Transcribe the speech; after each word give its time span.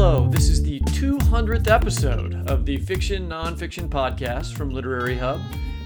Hello, 0.00 0.28
this 0.28 0.48
is 0.48 0.62
the 0.62 0.78
200th 0.78 1.66
episode 1.66 2.48
of 2.48 2.64
the 2.64 2.76
Fiction 2.76 3.28
Nonfiction 3.28 3.88
Podcast 3.88 4.54
from 4.54 4.70
Literary 4.70 5.16
Hub, 5.16 5.40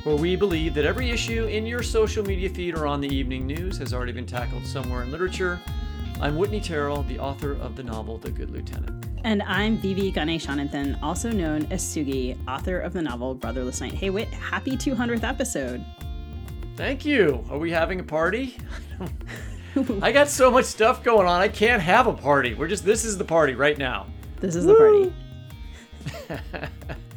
where 0.04 0.16
we 0.16 0.36
believe 0.36 0.74
that 0.74 0.84
every 0.84 1.08
issue 1.08 1.46
in 1.46 1.64
your 1.64 1.82
social 1.82 2.22
media 2.22 2.50
feed 2.50 2.76
or 2.76 2.86
on 2.86 3.00
the 3.00 3.08
evening 3.08 3.46
news 3.46 3.78
has 3.78 3.94
already 3.94 4.12
been 4.12 4.26
tackled 4.26 4.66
somewhere 4.66 5.02
in 5.02 5.10
literature. 5.10 5.58
I'm 6.20 6.36
Whitney 6.36 6.60
Terrell, 6.60 7.04
the 7.04 7.18
author 7.18 7.52
of 7.52 7.74
the 7.74 7.82
novel 7.82 8.18
The 8.18 8.30
Good 8.30 8.50
Lieutenant. 8.50 9.06
And 9.24 9.42
I'm 9.44 9.78
V.V. 9.78 10.12
Ganeshananthan, 10.12 11.02
also 11.02 11.30
known 11.30 11.66
as 11.70 11.82
Sugi, 11.82 12.36
author 12.46 12.80
of 12.80 12.92
the 12.92 13.00
novel 13.00 13.34
Brotherless 13.34 13.80
Night. 13.80 13.94
Hey, 13.94 14.10
Whit, 14.10 14.28
happy 14.28 14.72
200th 14.72 15.24
episode. 15.24 15.82
Thank 16.76 17.06
you. 17.06 17.42
Are 17.48 17.56
we 17.56 17.70
having 17.70 17.98
a 17.98 18.04
party? 18.04 18.58
I 20.02 20.12
got 20.12 20.28
so 20.28 20.50
much 20.50 20.66
stuff 20.66 21.02
going 21.02 21.26
on. 21.26 21.40
I 21.40 21.48
can't 21.48 21.80
have 21.80 22.06
a 22.06 22.12
party. 22.12 22.54
We're 22.54 22.68
just 22.68 22.84
this 22.84 23.04
is 23.04 23.16
the 23.16 23.24
party 23.24 23.54
right 23.54 23.78
now. 23.78 24.06
This 24.42 24.56
is 24.56 24.66
the 24.66 24.74
party. 24.74 25.14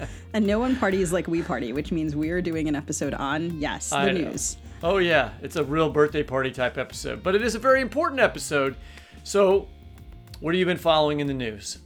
and 0.34 0.46
no 0.46 0.60
one 0.60 0.76
parties 0.76 1.12
like 1.12 1.28
we 1.28 1.42
party, 1.42 1.74
which 1.74 1.92
means 1.92 2.16
we're 2.16 2.40
doing 2.40 2.68
an 2.68 2.76
episode 2.76 3.16
on 3.16 3.60
yes, 3.60 3.90
the 3.90 4.12
news. 4.12 4.58
Oh 4.84 4.98
yeah, 4.98 5.32
it's 5.42 5.56
a 5.56 5.64
real 5.64 5.90
birthday 5.90 6.22
party 6.22 6.52
type 6.52 6.78
episode, 6.78 7.24
but 7.24 7.34
it 7.34 7.42
is 7.42 7.56
a 7.56 7.60
very 7.60 7.82
important 7.82 8.22
episode. 8.22 8.76
So, 9.24 9.68
what 10.40 10.54
have 10.54 10.60
you 10.60 10.68
been 10.68 10.78
following 10.78 11.20
in 11.20 11.26
the 11.26 11.34
news? 11.34 11.80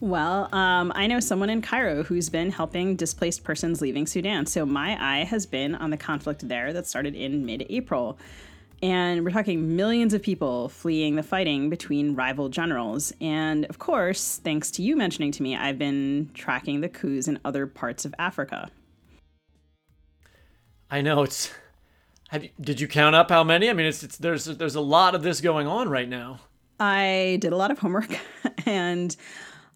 Well, 0.00 0.54
um, 0.54 0.92
I 0.94 1.08
know 1.08 1.18
someone 1.18 1.50
in 1.50 1.60
Cairo 1.60 2.04
who's 2.04 2.28
been 2.30 2.52
helping 2.52 2.94
displaced 2.94 3.42
persons 3.42 3.80
leaving 3.80 4.06
Sudan. 4.06 4.46
So 4.46 4.64
my 4.64 4.96
eye 5.00 5.24
has 5.24 5.46
been 5.46 5.74
on 5.74 5.90
the 5.90 5.96
conflict 5.96 6.46
there 6.46 6.72
that 6.72 6.86
started 6.86 7.16
in 7.16 7.44
mid 7.44 7.66
April. 7.68 8.20
And 8.82 9.24
we're 9.24 9.30
talking 9.32 9.74
millions 9.76 10.14
of 10.14 10.22
people 10.22 10.68
fleeing 10.68 11.16
the 11.16 11.22
fighting 11.22 11.68
between 11.68 12.14
rival 12.14 12.48
generals. 12.48 13.12
And 13.20 13.64
of 13.66 13.78
course, 13.78 14.40
thanks 14.44 14.70
to 14.72 14.82
you 14.82 14.96
mentioning 14.96 15.32
to 15.32 15.42
me, 15.42 15.56
I've 15.56 15.78
been 15.78 16.30
tracking 16.34 16.80
the 16.80 16.88
coups 16.88 17.26
in 17.26 17.40
other 17.44 17.66
parts 17.66 18.04
of 18.04 18.14
Africa. 18.18 18.70
I 20.90 21.00
know 21.00 21.22
it's. 21.22 21.52
Have 22.28 22.44
you, 22.44 22.50
did 22.60 22.80
you 22.80 22.86
count 22.86 23.16
up 23.16 23.30
how 23.30 23.42
many? 23.42 23.70
I 23.70 23.72
mean, 23.72 23.86
it's, 23.86 24.02
it's 24.02 24.16
there's 24.18 24.44
there's 24.44 24.74
a 24.74 24.80
lot 24.80 25.14
of 25.14 25.22
this 25.22 25.40
going 25.40 25.66
on 25.66 25.88
right 25.88 26.08
now. 26.08 26.40
I 26.78 27.38
did 27.40 27.52
a 27.52 27.56
lot 27.56 27.70
of 27.70 27.78
homework, 27.78 28.16
and 28.66 29.16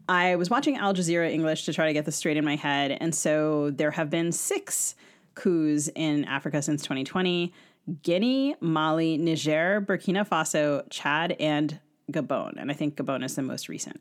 I 0.08 0.36
was 0.36 0.50
watching 0.50 0.76
Al 0.76 0.94
Jazeera 0.94 1.30
English 1.30 1.64
to 1.64 1.72
try 1.72 1.86
to 1.86 1.92
get 1.92 2.04
this 2.04 2.16
straight 2.16 2.36
in 2.36 2.44
my 2.44 2.56
head. 2.56 2.96
And 3.00 3.14
so 3.14 3.70
there 3.70 3.90
have 3.90 4.10
been 4.10 4.32
six 4.32 4.94
coups 5.34 5.88
in 5.94 6.24
Africa 6.26 6.62
since 6.62 6.82
2020. 6.82 7.52
Guinea, 8.02 8.54
Mali, 8.60 9.16
Niger, 9.18 9.80
Burkina 9.80 10.28
Faso, 10.28 10.84
Chad, 10.90 11.36
and 11.40 11.80
Gabon. 12.10 12.54
And 12.56 12.70
I 12.70 12.74
think 12.74 12.96
Gabon 12.96 13.24
is 13.24 13.34
the 13.34 13.42
most 13.42 13.68
recent. 13.68 14.00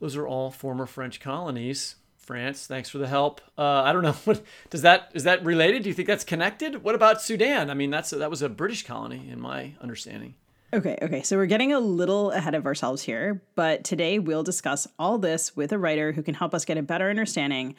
Those 0.00 0.16
are 0.16 0.26
all 0.26 0.50
former 0.50 0.86
French 0.86 1.20
colonies. 1.20 1.96
France, 2.18 2.66
thanks 2.66 2.88
for 2.88 2.98
the 2.98 3.06
help. 3.06 3.40
Uh, 3.56 3.82
I 3.82 3.92
don't 3.92 4.02
know 4.02 4.12
what 4.24 4.42
does 4.68 4.82
that 4.82 5.10
is 5.14 5.24
that 5.24 5.44
related? 5.44 5.84
Do 5.84 5.88
you 5.88 5.94
think 5.94 6.08
that's 6.08 6.24
connected? 6.24 6.82
What 6.82 6.94
about 6.94 7.22
Sudan? 7.22 7.70
I 7.70 7.74
mean, 7.74 7.90
that's 7.90 8.10
that 8.10 8.30
was 8.30 8.42
a 8.42 8.48
British 8.48 8.84
colony 8.84 9.28
in 9.30 9.40
my 9.40 9.74
understanding. 9.80 10.34
Okay, 10.74 10.98
okay. 11.00 11.22
So 11.22 11.36
we're 11.36 11.46
getting 11.46 11.72
a 11.72 11.78
little 11.78 12.32
ahead 12.32 12.56
of 12.56 12.66
ourselves 12.66 13.00
here, 13.00 13.40
but 13.54 13.84
today 13.84 14.18
we'll 14.18 14.42
discuss 14.42 14.88
all 14.98 15.16
this 15.16 15.54
with 15.54 15.70
a 15.70 15.78
writer 15.78 16.10
who 16.10 16.22
can 16.22 16.34
help 16.34 16.52
us 16.52 16.64
get 16.64 16.76
a 16.76 16.82
better 16.82 17.08
understanding 17.08 17.76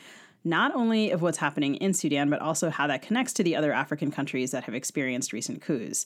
not 0.48 0.74
only 0.74 1.12
of 1.12 1.22
what's 1.22 1.38
happening 1.38 1.76
in 1.76 1.94
Sudan, 1.94 2.30
but 2.30 2.42
also 2.42 2.70
how 2.70 2.88
that 2.88 3.02
connects 3.02 3.34
to 3.34 3.44
the 3.44 3.56
other 3.56 3.72
African 3.74 4.12
countries 4.12 4.52
that 4.52 4.64
have 4.64 4.76
experienced 4.76 5.34
recent 5.34 5.62
coups. 5.62 6.06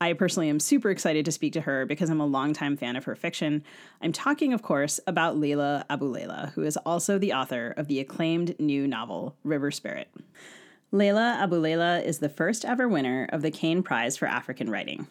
I 0.00 0.14
personally 0.14 0.48
am 0.48 0.58
super 0.58 0.90
excited 0.90 1.24
to 1.26 1.32
speak 1.32 1.52
to 1.52 1.60
her 1.60 1.86
because 1.86 2.10
I'm 2.10 2.20
a 2.20 2.26
longtime 2.26 2.76
fan 2.76 2.96
of 2.96 3.04
her 3.04 3.14
fiction. 3.14 3.62
I'm 4.00 4.12
talking, 4.12 4.52
of 4.52 4.62
course, 4.62 4.98
about 5.06 5.36
Leila 5.36 5.84
Aboulela, 5.88 6.52
who 6.54 6.62
is 6.62 6.76
also 6.78 7.18
the 7.18 7.32
author 7.32 7.72
of 7.76 7.86
the 7.86 8.00
acclaimed 8.00 8.58
new 8.58 8.88
novel, 8.88 9.36
River 9.44 9.70
Spirit. 9.70 10.08
Leila 10.90 11.38
Aboulela 11.40 12.04
is 12.04 12.18
the 12.18 12.28
first 12.28 12.64
ever 12.64 12.88
winner 12.88 13.28
of 13.32 13.42
the 13.42 13.50
Caine 13.50 13.82
Prize 13.82 14.16
for 14.16 14.26
African 14.26 14.68
Writing. 14.68 15.06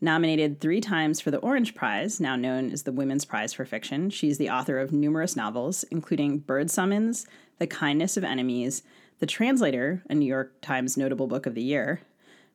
Nominated 0.00 0.60
three 0.60 0.82
times 0.82 1.20
for 1.20 1.30
the 1.30 1.38
Orange 1.38 1.74
Prize, 1.74 2.20
now 2.20 2.36
known 2.36 2.70
as 2.70 2.82
the 2.82 2.92
Women's 2.92 3.24
Prize 3.24 3.54
for 3.54 3.64
Fiction, 3.64 4.10
she's 4.10 4.36
the 4.36 4.50
author 4.50 4.78
of 4.78 4.92
numerous 4.92 5.36
novels, 5.36 5.84
including 5.84 6.38
Bird 6.38 6.70
Summons, 6.70 7.26
The 7.58 7.66
Kindness 7.66 8.18
of 8.18 8.24
Enemies, 8.24 8.82
The 9.20 9.26
Translator, 9.26 10.02
a 10.10 10.14
New 10.14 10.26
York 10.26 10.60
Times 10.60 10.98
notable 10.98 11.26
book 11.26 11.46
of 11.46 11.54
the 11.54 11.62
year, 11.62 12.02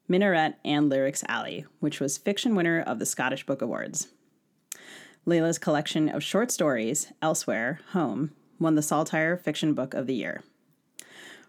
Minaret, 0.07 0.53
and 0.63 0.87
Lyrics 0.87 1.23
Alley, 1.27 1.65
which 1.79 1.99
was 1.99 2.19
fiction 2.19 2.53
winner 2.53 2.79
of 2.79 2.99
the 2.99 3.07
Scottish 3.07 3.43
Book 3.45 3.63
Awards. 3.63 4.09
Leila's 5.25 5.57
collection 5.57 6.09
of 6.09 6.23
short 6.23 6.51
stories, 6.51 7.11
Elsewhere, 7.23 7.79
Home, 7.93 8.31
won 8.59 8.75
the 8.75 8.83
Saltire 8.83 9.35
Fiction 9.35 9.73
Book 9.73 9.95
of 9.95 10.05
the 10.05 10.15
Year. 10.15 10.43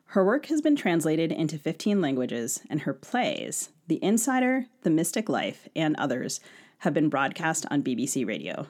Her 0.07 0.25
work 0.25 0.47
has 0.47 0.61
been 0.61 0.77
translated 0.77 1.33
into 1.33 1.59
15 1.59 2.01
languages, 2.01 2.61
and 2.71 2.83
her 2.83 2.93
plays, 2.93 3.71
The 3.88 4.03
Insider, 4.03 4.66
The 4.82 4.91
Mystic 4.91 5.28
Life, 5.28 5.69
and 5.75 5.97
others, 5.97 6.41
have 6.78 6.94
been 6.94 7.09
broadcast 7.09 7.66
on 7.70 7.82
BBC 7.82 8.26
Radio. 8.26 8.69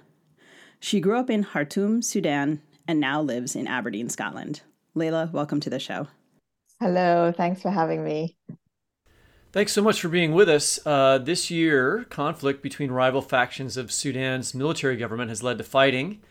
She 0.80 1.00
grew 1.00 1.18
up 1.18 1.28
in 1.28 1.44
Khartoum, 1.44 2.00
Sudan, 2.00 2.62
and 2.88 2.98
now 2.98 3.20
lives 3.20 3.54
in 3.54 3.66
Aberdeen, 3.66 4.08
Scotland. 4.08 4.62
Leila, 4.94 5.28
welcome 5.32 5.60
to 5.60 5.70
the 5.70 5.78
show. 5.78 6.08
Hello, 6.80 7.32
thanks 7.36 7.60
for 7.60 7.70
having 7.70 8.02
me. 8.02 8.36
Thanks 9.52 9.72
so 9.72 9.82
much 9.82 10.00
for 10.00 10.08
being 10.08 10.32
with 10.32 10.48
us. 10.48 10.80
Uh, 10.86 11.18
this 11.18 11.50
year, 11.50 12.06
conflict 12.08 12.62
between 12.62 12.90
rival 12.90 13.20
factions 13.20 13.76
of 13.76 13.92
Sudan's 13.92 14.54
military 14.54 14.96
government 14.96 15.28
has 15.28 15.42
led 15.42 15.58
to 15.58 15.64
fighting 15.64 16.22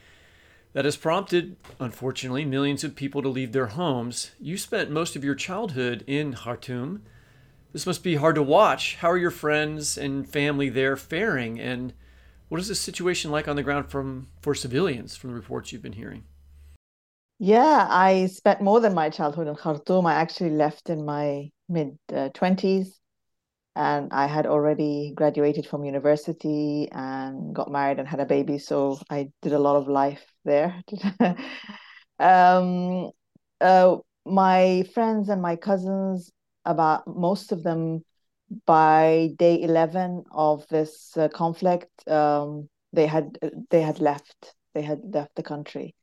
that 0.73 0.85
has 0.85 0.97
prompted, 0.97 1.55
unfortunately, 1.79 2.45
millions 2.45 2.83
of 2.83 2.95
people 2.95 3.21
to 3.21 3.29
leave 3.29 3.51
their 3.51 3.67
homes. 3.67 4.31
You 4.39 4.57
spent 4.57 4.89
most 4.89 5.15
of 5.15 5.23
your 5.23 5.35
childhood 5.35 6.03
in 6.07 6.33
Khartoum. 6.33 7.03
This 7.73 7.85
must 7.85 8.03
be 8.03 8.15
hard 8.15 8.35
to 8.35 8.43
watch. 8.43 8.97
How 8.97 9.09
are 9.11 9.17
your 9.17 9.31
friends 9.31 9.97
and 9.97 10.27
family 10.27 10.69
there 10.69 10.97
faring? 10.97 11.59
And 11.59 11.93
what 12.49 12.59
is 12.59 12.67
the 12.67 12.75
situation 12.75 13.31
like 13.31 13.47
on 13.47 13.55
the 13.55 13.63
ground 13.63 13.89
from 13.89 14.27
for 14.41 14.53
civilians 14.53 15.15
from 15.15 15.29
the 15.29 15.37
reports 15.37 15.71
you've 15.71 15.81
been 15.81 15.93
hearing? 15.93 16.25
Yeah, 17.39 17.87
I 17.89 18.27
spent 18.27 18.61
more 18.61 18.79
than 18.79 18.93
my 18.93 19.09
childhood 19.09 19.47
in 19.47 19.55
Khartoum. 19.55 20.05
I 20.05 20.13
actually 20.13 20.51
left 20.51 20.89
in 20.89 21.05
my 21.05 21.49
mid 21.69 21.97
uh, 22.13 22.29
20s 22.35 22.99
and 23.75 24.11
I 24.11 24.27
had 24.27 24.45
already 24.45 25.13
graduated 25.15 25.65
from 25.65 25.85
university 25.85 26.89
and 26.91 27.55
got 27.55 27.71
married 27.71 27.99
and 27.99 28.07
had 28.07 28.19
a 28.19 28.25
baby. 28.25 28.57
So 28.57 28.99
I 29.09 29.31
did 29.41 29.53
a 29.53 29.59
lot 29.59 29.77
of 29.77 29.87
life 29.87 30.23
there. 30.43 30.81
um, 32.19 33.11
uh, 33.61 33.97
my 34.25 34.83
friends 34.93 35.29
and 35.29 35.41
my 35.41 35.55
cousins, 35.55 36.31
about 36.65 37.07
most 37.07 37.51
of 37.51 37.63
them, 37.63 38.03
by 38.65 39.29
day 39.37 39.61
eleven 39.61 40.23
of 40.31 40.67
this 40.69 41.15
uh, 41.17 41.29
conflict, 41.29 41.89
um, 42.07 42.69
they 42.91 43.07
had 43.07 43.37
they 43.69 43.81
had 43.81 43.99
left. 43.99 44.55
They 44.73 44.81
had 44.81 45.01
left 45.13 45.35
the 45.35 45.43
country. 45.43 45.95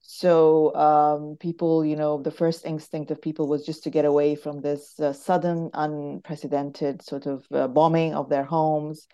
So 0.00 0.74
um, 0.74 1.36
people, 1.38 1.84
you 1.84 1.96
know, 1.96 2.22
the 2.22 2.30
first 2.30 2.64
instinct 2.64 3.10
of 3.10 3.20
people 3.20 3.46
was 3.46 3.66
just 3.66 3.84
to 3.84 3.90
get 3.90 4.04
away 4.04 4.36
from 4.36 4.60
this 4.60 4.98
uh, 4.98 5.12
sudden, 5.12 5.70
unprecedented 5.74 7.02
sort 7.02 7.26
of 7.26 7.46
uh, 7.52 7.68
bombing 7.68 8.14
of 8.14 8.28
their 8.28 8.44
homes, 8.44 9.06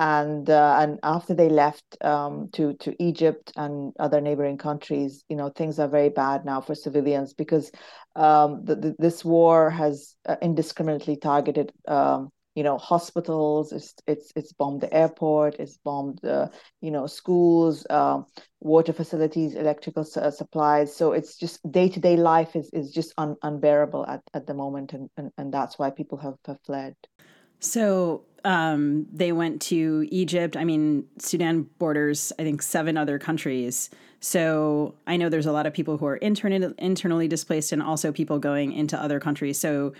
and 0.00 0.48
uh, 0.48 0.78
and 0.80 0.98
after 1.02 1.34
they 1.34 1.50
left 1.50 1.84
um, 2.00 2.48
to 2.54 2.72
to 2.80 2.96
Egypt 3.02 3.52
and 3.56 3.92
other 4.00 4.20
neighboring 4.22 4.56
countries, 4.56 5.24
you 5.28 5.36
know, 5.36 5.50
things 5.50 5.78
are 5.78 5.88
very 5.88 6.08
bad 6.08 6.46
now 6.46 6.62
for 6.62 6.74
civilians 6.74 7.34
because 7.34 7.70
um, 8.16 8.64
the, 8.64 8.76
the, 8.76 8.96
this 8.98 9.24
war 9.26 9.68
has 9.68 10.16
uh, 10.26 10.36
indiscriminately 10.40 11.16
targeted 11.18 11.70
um, 11.86 12.30
you 12.54 12.62
know 12.62 12.78
hospitals. 12.78 13.72
It's 13.72 13.94
it's 14.06 14.32
it's 14.34 14.54
bombed 14.54 14.80
the 14.80 14.92
airport. 14.92 15.56
It's 15.60 15.76
bombed 15.84 16.24
uh, 16.24 16.48
you 16.80 16.90
know 16.90 17.06
schools 17.06 17.86
um, 17.90 18.24
water 18.60 18.94
facilities 18.94 19.54
electrical 19.54 20.04
su- 20.04 20.20
uh, 20.20 20.30
supplies. 20.30 20.96
So 20.96 21.12
it's 21.12 21.36
just 21.36 21.60
day-to-day 21.70 22.16
life 22.16 22.56
is 22.56 22.70
is 22.72 22.90
just 22.90 23.12
un- 23.18 23.36
unbearable 23.42 24.06
at, 24.06 24.22
at 24.32 24.46
the 24.46 24.54
moment. 24.54 24.94
And, 24.94 25.10
and 25.18 25.30
and 25.36 25.52
that's 25.52 25.78
why 25.78 25.90
people 25.90 26.16
have, 26.18 26.36
have 26.46 26.58
fled 26.64 26.94
so 27.60 28.22
um, 28.44 29.06
they 29.12 29.32
went 29.32 29.60
to 29.60 30.06
egypt 30.10 30.56
i 30.56 30.64
mean 30.64 31.04
sudan 31.18 31.62
borders 31.78 32.32
i 32.38 32.42
think 32.42 32.62
seven 32.62 32.96
other 32.96 33.18
countries 33.18 33.90
so 34.20 34.94
i 35.06 35.16
know 35.16 35.28
there's 35.28 35.46
a 35.46 35.52
lot 35.52 35.66
of 35.66 35.72
people 35.72 35.96
who 35.98 36.06
are 36.06 36.16
intern- 36.18 36.74
internally 36.78 37.28
displaced 37.28 37.72
and 37.72 37.82
also 37.82 38.10
people 38.12 38.38
going 38.38 38.72
into 38.72 39.00
other 39.00 39.20
countries 39.20 39.58
so 39.58 39.92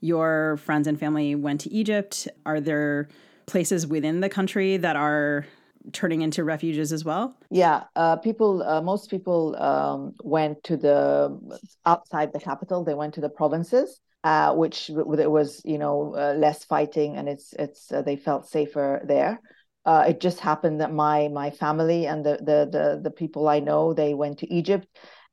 your 0.00 0.58
friends 0.58 0.86
and 0.86 0.98
family 0.98 1.34
went 1.34 1.60
to 1.62 1.72
Egypt. 1.72 2.28
Are 2.46 2.60
there 2.60 3.08
places 3.46 3.86
within 3.86 4.20
the 4.20 4.28
country 4.28 4.76
that 4.76 4.96
are 4.96 5.46
turning 5.92 6.22
into 6.22 6.44
refuges 6.44 6.92
as 6.92 7.04
well? 7.04 7.34
Yeah, 7.50 7.84
uh, 7.96 8.16
people, 8.16 8.62
uh, 8.62 8.80
most 8.82 9.10
people 9.10 9.56
um, 9.56 10.14
went 10.22 10.62
to 10.64 10.76
the 10.76 11.58
outside 11.86 12.32
the 12.32 12.40
capital. 12.40 12.84
They 12.84 12.94
went 12.94 13.14
to 13.14 13.20
the 13.20 13.28
provinces, 13.28 14.00
uh, 14.24 14.54
which 14.54 14.88
there 14.88 15.30
was, 15.30 15.62
you 15.64 15.78
know, 15.78 16.14
uh, 16.16 16.34
less 16.34 16.64
fighting, 16.64 17.16
and 17.16 17.28
it's 17.28 17.52
it's 17.52 17.92
uh, 17.92 18.02
they 18.02 18.16
felt 18.16 18.48
safer 18.48 19.00
there. 19.06 19.40
Uh, 19.84 20.04
it 20.08 20.20
just 20.20 20.40
happened 20.40 20.80
that 20.80 20.92
my 20.92 21.28
my 21.28 21.50
family 21.50 22.06
and 22.06 22.24
the, 22.24 22.36
the 22.38 22.68
the 22.70 23.00
the 23.02 23.10
people 23.10 23.48
I 23.48 23.60
know 23.60 23.94
they 23.94 24.14
went 24.14 24.38
to 24.40 24.52
Egypt. 24.52 24.86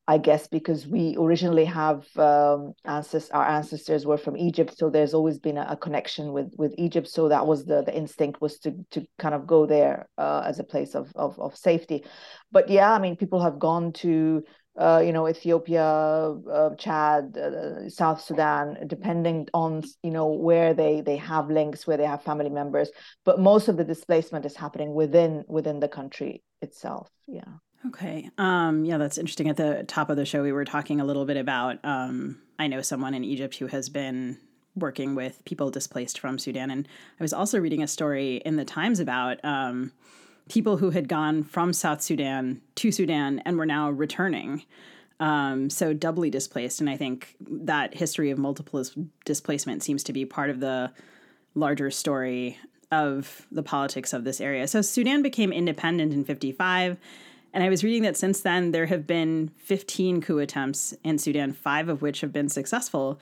I 0.07 0.19
guess 0.19 0.47
because 0.47 0.85
we 0.85 1.15
originally 1.17 1.65
have 1.65 2.05
um, 2.15 2.73
our 2.85 3.47
ancestors 3.47 4.05
were 4.05 4.19
from 4.19 4.37
Egypt, 4.37 4.77
so 4.77 4.91
there's 4.91 5.15
always 5.15 5.39
been 5.39 5.57
a, 5.57 5.65
a, 5.71 5.75
connection 5.75 6.31
with 6.31 6.53
with 6.57 6.75
Egypt. 6.77 7.07
So 7.07 7.29
that 7.29 7.47
was 7.47 7.65
the 7.65 7.81
the 7.81 7.95
instinct 7.95 8.39
was 8.39 8.59
to 8.59 8.75
to 8.91 9.07
kind 9.17 9.33
of 9.33 9.47
go 9.47 9.65
there 9.65 10.07
uh, 10.19 10.43
as 10.45 10.59
a 10.59 10.63
place 10.63 10.93
of, 10.93 11.11
of 11.15 11.39
of 11.39 11.57
safety. 11.57 12.03
But 12.51 12.69
yeah, 12.69 12.93
I 12.93 12.99
mean, 12.99 13.15
people 13.15 13.41
have 13.41 13.57
gone 13.57 13.93
to 13.93 14.43
uh, 14.77 15.01
you 15.05 15.13
know, 15.13 15.27
Ethiopia, 15.27 15.83
uh, 15.83 16.75
Chad, 16.75 17.37
uh, 17.37 17.89
South 17.89 18.21
Sudan, 18.21 18.77
depending 18.87 19.47
on 19.53 19.83
you 20.03 20.11
know 20.11 20.27
where 20.27 20.73
they 20.73 21.01
they 21.01 21.17
have 21.17 21.49
links, 21.49 21.87
where 21.87 21.97
they 21.97 22.05
have 22.05 22.23
family 22.23 22.49
members. 22.49 22.89
But 23.23 23.39
most 23.39 23.67
of 23.67 23.77
the 23.77 23.83
displacement 23.83 24.45
is 24.45 24.55
happening 24.55 24.93
within 24.93 25.45
within 25.47 25.79
the 25.79 25.87
country 25.87 26.43
itself. 26.61 27.09
Yeah. 27.27 27.43
Okay. 27.87 28.29
Um, 28.37 28.83
yeah, 28.83 28.97
that's 28.97 29.17
interesting. 29.17 29.47
At 29.47 29.57
the 29.57 29.85
top 29.87 30.09
of 30.09 30.17
the 30.17 30.25
show, 30.25 30.41
we 30.41 30.51
were 30.51 30.65
talking 30.65 30.99
a 30.99 31.05
little 31.05 31.25
bit 31.25 31.37
about. 31.37 31.77
Um, 31.83 32.41
I 32.59 32.67
know 32.67 32.81
someone 32.81 33.13
in 33.13 33.23
Egypt 33.23 33.55
who 33.55 33.67
has 33.67 33.89
been 33.89 34.37
working 34.75 35.15
with 35.15 35.43
people 35.45 35.69
displaced 35.69 36.19
from 36.19 36.37
Sudan, 36.37 36.69
and 36.69 36.87
I 37.19 37.23
was 37.23 37.31
also 37.31 37.59
reading 37.59 37.81
a 37.81 37.87
story 37.87 38.37
in 38.37 38.57
the 38.57 38.65
Times 38.65 38.99
about. 38.99 39.43
Um, 39.45 39.93
people 40.49 40.77
who 40.77 40.91
had 40.91 41.07
gone 41.07 41.43
from 41.43 41.73
South 41.73 42.01
Sudan 42.01 42.61
to 42.75 42.91
Sudan 42.91 43.41
and 43.45 43.57
were 43.57 43.65
now 43.65 43.89
returning. 43.89 44.63
Um, 45.19 45.69
so 45.69 45.93
doubly 45.93 46.29
displaced. 46.29 46.81
And 46.81 46.89
I 46.89 46.97
think 46.97 47.35
that 47.39 47.93
history 47.93 48.31
of 48.31 48.37
multiple 48.37 48.83
displacement 49.23 49.81
seems 49.81 50.03
to 50.03 50.13
be 50.13 50.25
part 50.25 50.49
of 50.49 50.59
the 50.59 50.91
larger 51.55 51.89
story 51.89 52.59
of 52.91 53.47
the 53.51 53.63
politics 53.63 54.13
of 54.13 54.25
this 54.25 54.41
area. 54.41 54.67
So 54.67 54.81
Sudan 54.81 55.21
became 55.21 55.53
independent 55.53 56.13
in 56.13 56.25
55. 56.25 56.97
And 57.53 57.63
I 57.63 57.69
was 57.69 57.83
reading 57.83 58.03
that 58.03 58.17
since 58.17 58.41
then, 58.41 58.71
there 58.71 58.85
have 58.87 59.07
been 59.07 59.51
15 59.59 60.21
coup 60.21 60.39
attempts 60.39 60.93
in 61.03 61.17
Sudan, 61.17 61.53
five 61.53 61.87
of 61.87 62.01
which 62.01 62.19
have 62.21 62.33
been 62.33 62.49
successful. 62.49 63.19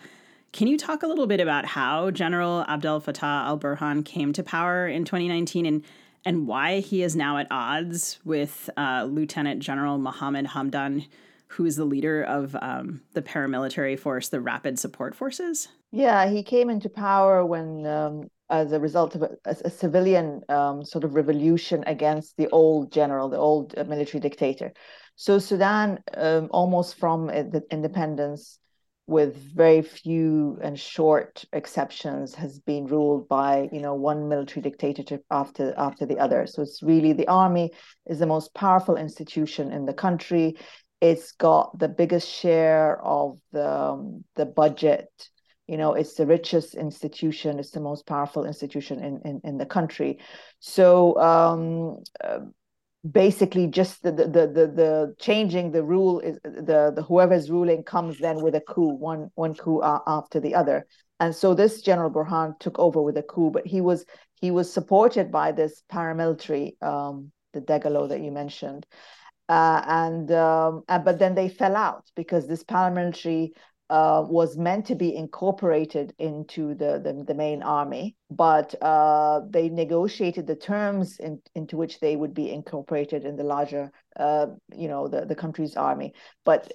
Can 0.52 0.68
you 0.68 0.78
talk 0.78 1.04
a 1.04 1.08
little 1.08 1.28
bit 1.28 1.40
about 1.40 1.66
how 1.66 2.12
General 2.12 2.66
Abdel 2.68 3.02
Fattah 3.02 3.46
al 3.46 3.60
Burhan 3.60 4.04
came 4.04 4.34
to 4.34 4.44
power 4.44 4.88
in 4.88 5.06
2019 5.06 5.66
and 5.66 5.84
and 6.26 6.48
why 6.48 6.80
he 6.80 7.04
is 7.04 7.16
now 7.16 7.38
at 7.38 7.48
odds 7.52 8.20
with 8.24 8.70
uh, 8.78 9.08
Lieutenant 9.10 9.62
General 9.62 9.98
Mohammed 9.98 10.48
Hamdan, 10.48 11.08
who 11.48 11.66
is 11.66 11.76
the 11.76 11.86
leader 11.86 12.24
of 12.24 12.56
um, 12.62 13.02
the 13.14 13.22
paramilitary 13.22 13.98
force, 13.98 14.30
the 14.30 14.42
Rapid 14.42 14.80
Support 14.80 15.16
Forces? 15.16 15.68
Yeah, 15.92 16.28
he 16.30 16.42
came 16.44 16.70
into 16.70 16.90
power 16.90 17.46
when, 17.46 17.86
um, 17.86 18.28
as 18.50 18.72
a 18.72 18.80
result 18.80 19.16
of 19.16 19.22
a, 19.22 19.30
a 19.46 19.70
civilian 19.70 20.42
um, 20.50 20.84
sort 20.84 21.04
of 21.04 21.14
revolution 21.14 21.84
against 21.86 22.36
the 22.38 22.50
old 22.50 22.92
general, 22.92 23.30
the 23.30 23.38
old 23.38 23.78
uh, 23.78 23.84
military 23.84 24.20
dictator. 24.20 24.74
So 25.16 25.38
Sudan, 25.38 26.00
um, 26.16 26.48
almost 26.52 26.98
from 26.98 27.30
uh, 27.30 27.44
the 27.44 27.62
independence, 27.70 28.58
with 29.06 29.36
very 29.36 29.82
few 29.82 30.58
and 30.62 30.80
short 30.80 31.44
exceptions 31.52 32.34
has 32.36 32.60
been 32.60 32.86
ruled 32.86 33.28
by 33.28 33.70
you 33.72 33.82
know 33.82 33.94
one 33.94 34.30
military 34.30 34.62
dictatorship 34.62 35.24
after 35.30 35.74
after 35.78 36.06
the 36.06 36.20
other. 36.20 36.48
So 36.48 36.62
it's 36.62 36.82
really 36.82 37.14
the 37.14 37.28
army 37.28 37.72
is 38.06 38.20
the 38.20 38.26
most 38.26 38.54
powerful 38.54 38.96
institution 38.96 39.72
in 39.72 39.86
the 39.86 39.94
country. 39.94 40.56
It's 41.02 41.34
got 41.34 41.78
the 41.78 41.90
biggest 41.90 42.30
share 42.30 43.02
of 43.04 43.40
the 43.52 43.70
um, 43.70 44.24
the 44.36 44.46
budget. 44.46 45.10
You 45.68 45.78
know 45.78 45.94
it's 45.94 46.14
the 46.14 46.26
richest 46.26 46.76
institution. 46.76 47.60
It's 47.60 47.72
the 47.72 47.82
most 47.82 48.06
powerful 48.06 48.46
institution 48.46 49.04
in 49.04 49.22
in, 49.26 49.42
in 49.44 49.58
the 49.58 49.66
country. 49.66 50.20
So 50.60 51.18
um, 51.18 52.04
uh, 52.24 52.40
basically 53.10 53.68
just 53.68 54.02
the, 54.04 54.12
the 54.12 54.28
the 54.28 54.48
the, 54.48 55.16
changing 55.20 55.72
the 55.72 55.84
rule 55.84 56.20
is 56.20 56.40
the 56.44 56.92
the 56.96 57.04
whoever's 57.04 57.52
ruling 57.52 57.84
comes 57.84 58.18
then 58.20 58.42
with 58.42 58.56
a 58.56 58.62
coup 58.62 58.94
one 58.96 59.30
one 59.36 59.54
coup 59.56 59.82
after 59.84 60.40
the 60.40 60.56
other. 60.56 60.88
And 61.20 61.36
so 61.36 61.54
this 61.54 61.82
general 61.82 62.10
burhan 62.12 62.58
took 62.60 62.80
over 62.80 63.02
with 63.02 63.18
a 63.18 63.24
coup 63.24 63.52
but 63.52 63.68
he 63.68 63.82
was 63.82 64.06
he 64.40 64.52
was 64.52 64.72
supported 64.72 65.32
by 65.32 65.52
this 65.52 65.84
paramilitary 65.92 66.82
um 66.82 67.32
the 67.54 67.62
dagalo 67.62 68.10
that 68.10 68.22
you 68.22 68.32
mentioned. 68.32 68.86
Uh, 69.50 69.84
and 69.86 70.32
um, 70.32 70.84
and 70.88 71.04
but 71.04 71.20
then 71.20 71.36
they 71.36 71.50
fell 71.50 71.76
out 71.76 72.06
because 72.16 72.48
this 72.48 72.64
paramilitary 72.64 73.52
uh, 73.94 74.26
was 74.28 74.58
meant 74.58 74.88
to 74.88 74.96
be 74.96 75.16
incorporated 75.16 76.16
into 76.18 76.74
the, 76.74 77.00
the, 77.06 77.24
the 77.28 77.36
main 77.36 77.62
army, 77.62 78.16
but 78.32 78.74
uh, 78.82 79.42
they 79.52 79.70
negotiated 79.70 80.48
the 80.48 80.56
terms 80.56 81.20
in, 81.20 81.40
into 81.54 81.78
which 81.78 82.00
they 82.00 82.16
would 82.16 82.34
be 82.34 82.50
incorporated 82.52 83.24
in 83.24 83.36
the 83.36 83.44
larger, 83.44 83.92
uh, 84.16 84.48
you 84.76 84.88
know, 84.88 85.08
the, 85.08 85.26
the 85.28 85.36
country's 85.36 85.76
army. 85.76 86.12
But 86.44 86.74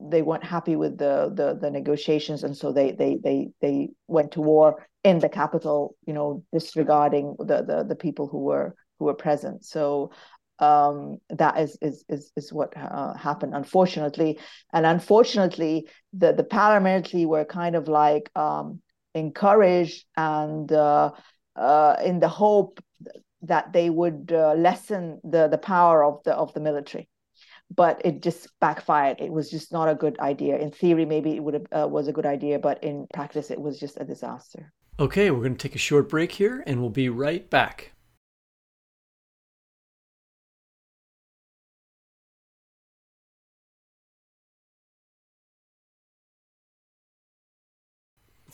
they 0.00 0.22
weren't 0.22 0.42
happy 0.42 0.74
with 0.74 0.98
the, 0.98 1.30
the, 1.32 1.56
the 1.56 1.70
negotiations, 1.70 2.42
and 2.42 2.56
so 2.56 2.72
they 2.72 2.90
they 2.90 3.18
they 3.22 3.50
they 3.60 3.90
went 4.08 4.32
to 4.32 4.40
war 4.40 4.88
in 5.04 5.20
the 5.20 5.28
capital, 5.28 5.94
you 6.04 6.14
know, 6.14 6.42
disregarding 6.52 7.36
the 7.38 7.62
the, 7.62 7.84
the 7.88 7.94
people 7.94 8.26
who 8.26 8.40
were 8.40 8.74
who 8.98 9.04
were 9.04 9.14
present. 9.14 9.64
So 9.64 10.10
um, 10.58 11.18
that 11.30 11.58
is 11.58 11.76
is 11.82 12.04
is, 12.08 12.32
is 12.36 12.52
what 12.52 12.76
uh, 12.76 13.14
happened, 13.14 13.54
unfortunately. 13.54 14.38
And 14.72 14.86
unfortunately, 14.86 15.88
the 16.12 16.32
the 16.32 16.44
paramilitary 16.44 17.26
were 17.26 17.44
kind 17.44 17.76
of 17.76 17.88
like 17.88 18.30
um, 18.36 18.80
encouraged 19.14 20.04
and 20.16 20.70
uh, 20.72 21.12
uh, 21.56 21.96
in 22.04 22.20
the 22.20 22.28
hope 22.28 22.80
that 23.42 23.72
they 23.72 23.90
would 23.90 24.32
uh, 24.32 24.54
lessen 24.54 25.20
the 25.24 25.48
the 25.48 25.58
power 25.58 26.04
of 26.04 26.22
the 26.24 26.34
of 26.34 26.52
the 26.54 26.60
military. 26.60 27.08
But 27.74 28.00
it 28.04 28.22
just 28.22 28.48
backfired. 28.60 29.20
It 29.20 29.32
was 29.32 29.50
just 29.50 29.72
not 29.72 29.88
a 29.88 29.94
good 29.94 30.18
idea. 30.20 30.56
In 30.56 30.70
theory, 30.70 31.04
maybe 31.04 31.32
it 31.32 31.42
would 31.42 31.54
have 31.54 31.66
uh, 31.72 31.88
was 31.88 32.06
a 32.06 32.12
good 32.12 32.26
idea, 32.26 32.58
but 32.58 32.82
in 32.84 33.06
practice, 33.12 33.50
it 33.50 33.60
was 33.60 33.80
just 33.80 34.00
a 34.00 34.04
disaster. 34.04 34.72
Okay, 34.98 35.30
we're 35.30 35.40
going 35.40 35.56
to 35.56 35.68
take 35.68 35.74
a 35.74 35.78
short 35.78 36.08
break 36.08 36.32
here, 36.32 36.62
and 36.66 36.80
we'll 36.80 36.90
be 36.90 37.08
right 37.08 37.50
back. 37.50 37.92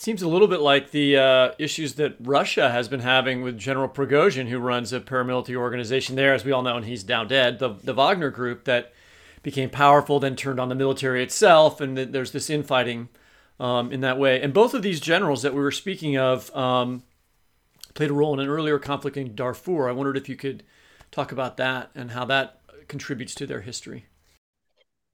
Seems 0.03 0.21
a 0.21 0.29
little 0.29 0.49
bit 0.49 0.61
like 0.61 0.91
the 0.91 1.17
uh, 1.17 1.53
issues 1.61 1.95
that 1.95 2.17
Russia 2.19 2.71
has 2.71 2.89
been 2.89 3.01
having 3.01 3.41
with 3.41 3.57
General 3.57 3.89
Prigozhin, 3.89 4.49
who 4.49 4.59
runs 4.59 4.93
a 4.93 4.99
paramilitary 4.99 5.55
organization 5.55 6.17
there, 6.17 6.35
as 6.35 6.45
we 6.45 6.51
all 6.51 6.63
know, 6.63 6.77
and 6.77 6.87
he's 6.87 7.07
now 7.07 7.23
dead. 7.23 7.61
The, 7.61 7.69
the 7.69 7.95
Wagner 7.95 8.31
group 8.31 8.65
that 8.65 8.93
became 9.45 9.71
powerful, 9.71 10.19
then 10.19 10.35
turned 10.35 10.59
on 10.59 10.69
the 10.69 10.75
military 10.75 11.23
itself, 11.23 11.81
and 11.81 11.97
there's 11.97 12.33
this 12.33 12.51
infighting 12.51 13.11
um, 13.61 13.93
in 13.93 14.01
that 14.01 14.19
way. 14.19 14.43
And 14.43 14.53
both 14.53 14.75
of 14.75 14.83
these 14.83 14.99
generals 14.99 15.43
that 15.43 15.55
we 15.55 15.61
were 15.61 15.71
speaking 15.71 16.19
of 16.19 16.55
um, 16.57 17.05
played 17.95 18.11
a 18.11 18.15
role 18.15 18.35
in 18.35 18.41
an 18.41 18.49
earlier 18.49 18.81
conflict 18.81 19.17
in 19.17 19.37
Darfur. 19.37 19.89
I 19.89 19.93
wondered 19.93 20.17
if 20.17 20.29
you 20.29 20.35
could 20.35 20.65
talk 21.13 21.31
about 21.31 21.59
that 21.59 21.91
and 21.95 22.11
how 22.11 22.25
that 22.25 22.59
contributes 22.89 23.37
to 23.37 23.47
their 23.47 23.61
history. 23.61 24.07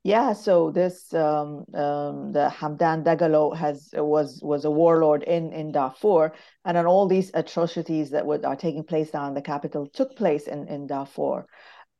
Yeah, 0.04 0.32
so 0.32 0.70
this 0.70 1.12
um, 1.12 1.64
um, 1.74 2.32
the 2.32 2.48
Hamdan 2.48 3.04
Dagalo 3.04 3.54
has 3.56 3.90
was 3.92 4.40
was 4.42 4.64
a 4.64 4.70
warlord 4.70 5.22
in 5.24 5.52
in 5.52 5.72
Darfur, 5.72 6.32
and 6.64 6.76
then 6.76 6.86
all 6.86 7.08
these 7.08 7.30
atrocities 7.34 8.10
that 8.10 8.24
would, 8.24 8.44
are 8.44 8.56
taking 8.56 8.84
place 8.84 9.12
now 9.12 9.26
in 9.26 9.34
the 9.34 9.42
capital 9.42 9.86
took 9.86 10.16
place 10.16 10.46
in 10.46 10.68
in 10.68 10.86
Darfur. 10.86 11.46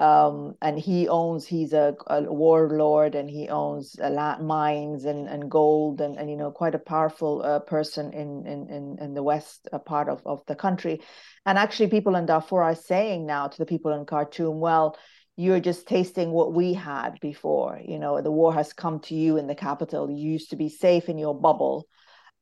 Um, 0.00 0.54
and 0.62 0.78
he 0.78 1.08
owns 1.08 1.44
he's 1.44 1.72
a, 1.72 1.96
a 2.06 2.22
warlord 2.22 3.16
and 3.16 3.28
he 3.28 3.48
owns 3.48 3.96
a 4.00 4.10
lot 4.10 4.40
mines 4.40 5.04
and, 5.04 5.26
and 5.28 5.50
gold 5.50 6.00
and, 6.00 6.16
and 6.16 6.30
you 6.30 6.36
know 6.36 6.52
quite 6.52 6.76
a 6.76 6.78
powerful 6.78 7.42
uh, 7.42 7.58
person 7.58 8.12
in, 8.12 8.46
in 8.46 8.68
in 8.70 8.96
in 9.00 9.14
the 9.14 9.24
west 9.24 9.68
uh, 9.72 9.78
part 9.80 10.08
of, 10.08 10.22
of 10.24 10.40
the 10.46 10.54
country 10.54 11.00
and 11.44 11.58
actually 11.58 11.88
people 11.88 12.14
in 12.14 12.26
Darfur 12.26 12.62
are 12.62 12.76
saying 12.76 13.26
now 13.26 13.48
to 13.48 13.58
the 13.58 13.66
people 13.66 13.92
in 13.92 14.06
Khartoum 14.06 14.60
well 14.60 14.96
you're 15.38 15.60
just 15.60 15.86
tasting 15.86 16.32
what 16.32 16.52
we 16.52 16.74
had 16.74 17.20
before. 17.20 17.80
You 17.86 18.00
know, 18.00 18.20
the 18.20 18.30
war 18.30 18.52
has 18.52 18.72
come 18.72 18.98
to 19.02 19.14
you 19.14 19.36
in 19.36 19.46
the 19.46 19.54
capital. 19.54 20.10
You 20.10 20.32
used 20.32 20.50
to 20.50 20.56
be 20.56 20.68
safe 20.68 21.08
in 21.08 21.16
your 21.16 21.40
bubble, 21.40 21.86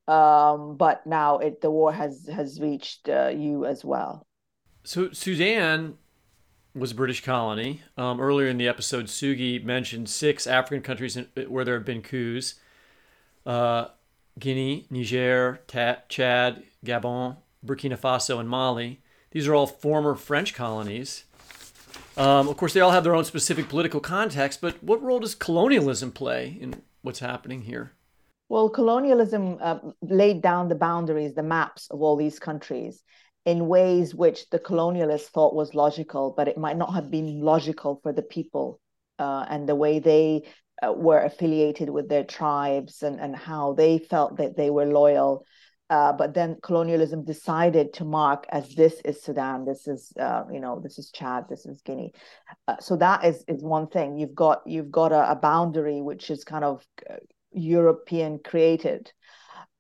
um, 0.09 0.79
but 0.79 1.07
now 1.07 1.37
it 1.39 1.61
the 1.61 1.71
war 1.71 1.93
has 1.93 2.27
has 2.33 2.59
reached 2.59 3.11
uh, 3.11 3.29
you 3.29 3.67
as 3.67 3.85
well. 3.85 4.27
So 4.83 5.13
Sudan 5.13 5.99
was 6.75 6.93
a 6.93 6.95
British 6.95 7.23
colony. 7.23 7.83
Um, 7.99 8.19
earlier 8.19 8.49
in 8.49 8.57
the 8.57 8.67
episode, 8.67 9.07
Sugi 9.07 9.63
mentioned 9.63 10.09
six 10.09 10.47
African 10.47 10.83
countries 10.83 11.19
where 11.49 11.67
there 11.67 11.75
have 11.75 11.85
been 11.85 12.01
coups: 12.01 12.55
uh, 13.45 13.89
Guinea, 14.39 14.87
Niger, 14.89 15.61
Chad, 15.69 16.63
Gabon, 16.83 17.37
Burkina 17.65 17.99
Faso, 17.99 18.41
and 18.41 18.49
Mali. 18.49 19.03
These 19.33 19.47
are 19.49 19.55
all 19.55 19.67
former 19.67 20.15
French 20.15 20.55
colonies. 20.55 21.25
Um, 22.17 22.49
of 22.49 22.57
course, 22.57 22.73
they 22.73 22.81
all 22.81 22.93
have 22.93 23.05
their 23.05 23.15
own 23.15 23.25
specific 23.25 23.69
political 23.69 24.01
context, 24.01 24.61
but 24.61 24.83
what 24.83 25.03
role 25.03 25.21
does 25.21 25.35
colonialism 25.35 26.13
play 26.13 26.57
in 26.61 26.83
what's 27.03 27.21
happening 27.21 27.63
here? 27.63 27.93
Well, 28.49 28.69
colonialism 28.71 29.59
uh, 29.61 29.79
laid 30.03 30.41
down 30.41 30.69
the 30.69 30.75
boundaries, 30.77 31.35
the 31.35 31.43
maps 31.43 31.89
of 31.91 32.01
all 32.01 32.17
these 32.17 32.39
countries. 32.39 33.03
in 33.47 33.69
ways 33.69 34.15
which 34.15 34.51
the 34.51 34.59
colonialists 34.59 35.29
thought 35.29 35.55
was 35.55 35.73
logical, 35.75 36.35
but 36.37 36.49
it 36.49 36.59
might 36.59 36.77
not 36.77 36.93
have 36.93 37.11
been 37.11 37.41
logical 37.41 38.01
for 38.03 38.13
the 38.13 38.23
people 38.23 38.81
uh, 39.21 39.47
and 39.49 39.69
the 39.69 39.75
way 39.75 40.01
they 40.01 40.43
uh, 40.85 40.93
were 40.93 41.21
affiliated 41.21 41.89
with 41.89 42.09
their 42.09 42.25
tribes 42.25 43.03
and, 43.05 43.21
and 43.21 43.37
how 43.37 43.73
they 43.73 43.99
felt 43.99 44.37
that 44.39 44.57
they 44.57 44.69
were 44.69 44.85
loyal. 44.85 45.47
Uh, 45.89 46.13
but 46.13 46.35
then 46.35 46.57
colonialism 46.63 47.25
decided 47.25 47.93
to 47.93 48.05
mark 48.05 48.45
as 48.49 48.75
this 48.75 49.01
is 49.05 49.23
Sudan, 49.23 49.65
this 49.65 49.87
is 49.87 50.13
uh, 50.19 50.43
you 50.53 50.59
know 50.59 50.81
this 50.81 50.99
is 50.99 51.11
Chad, 51.13 51.45
this 51.49 51.65
is 51.65 51.81
Guinea. 51.83 52.13
Uh, 52.67 52.77
so 52.81 52.97
that 52.97 53.25
is 53.25 53.45
is 53.47 53.63
one 53.63 53.87
thing. 53.87 54.17
You've 54.19 54.35
got 54.35 54.63
you've 54.67 54.91
got 54.91 55.13
a, 55.13 55.31
a 55.31 55.37
boundary 55.37 56.03
which 56.03 56.29
is 56.31 56.43
kind 56.43 56.65
of 56.65 56.85
uh, 57.09 57.15
European 57.53 58.41
created, 58.41 59.13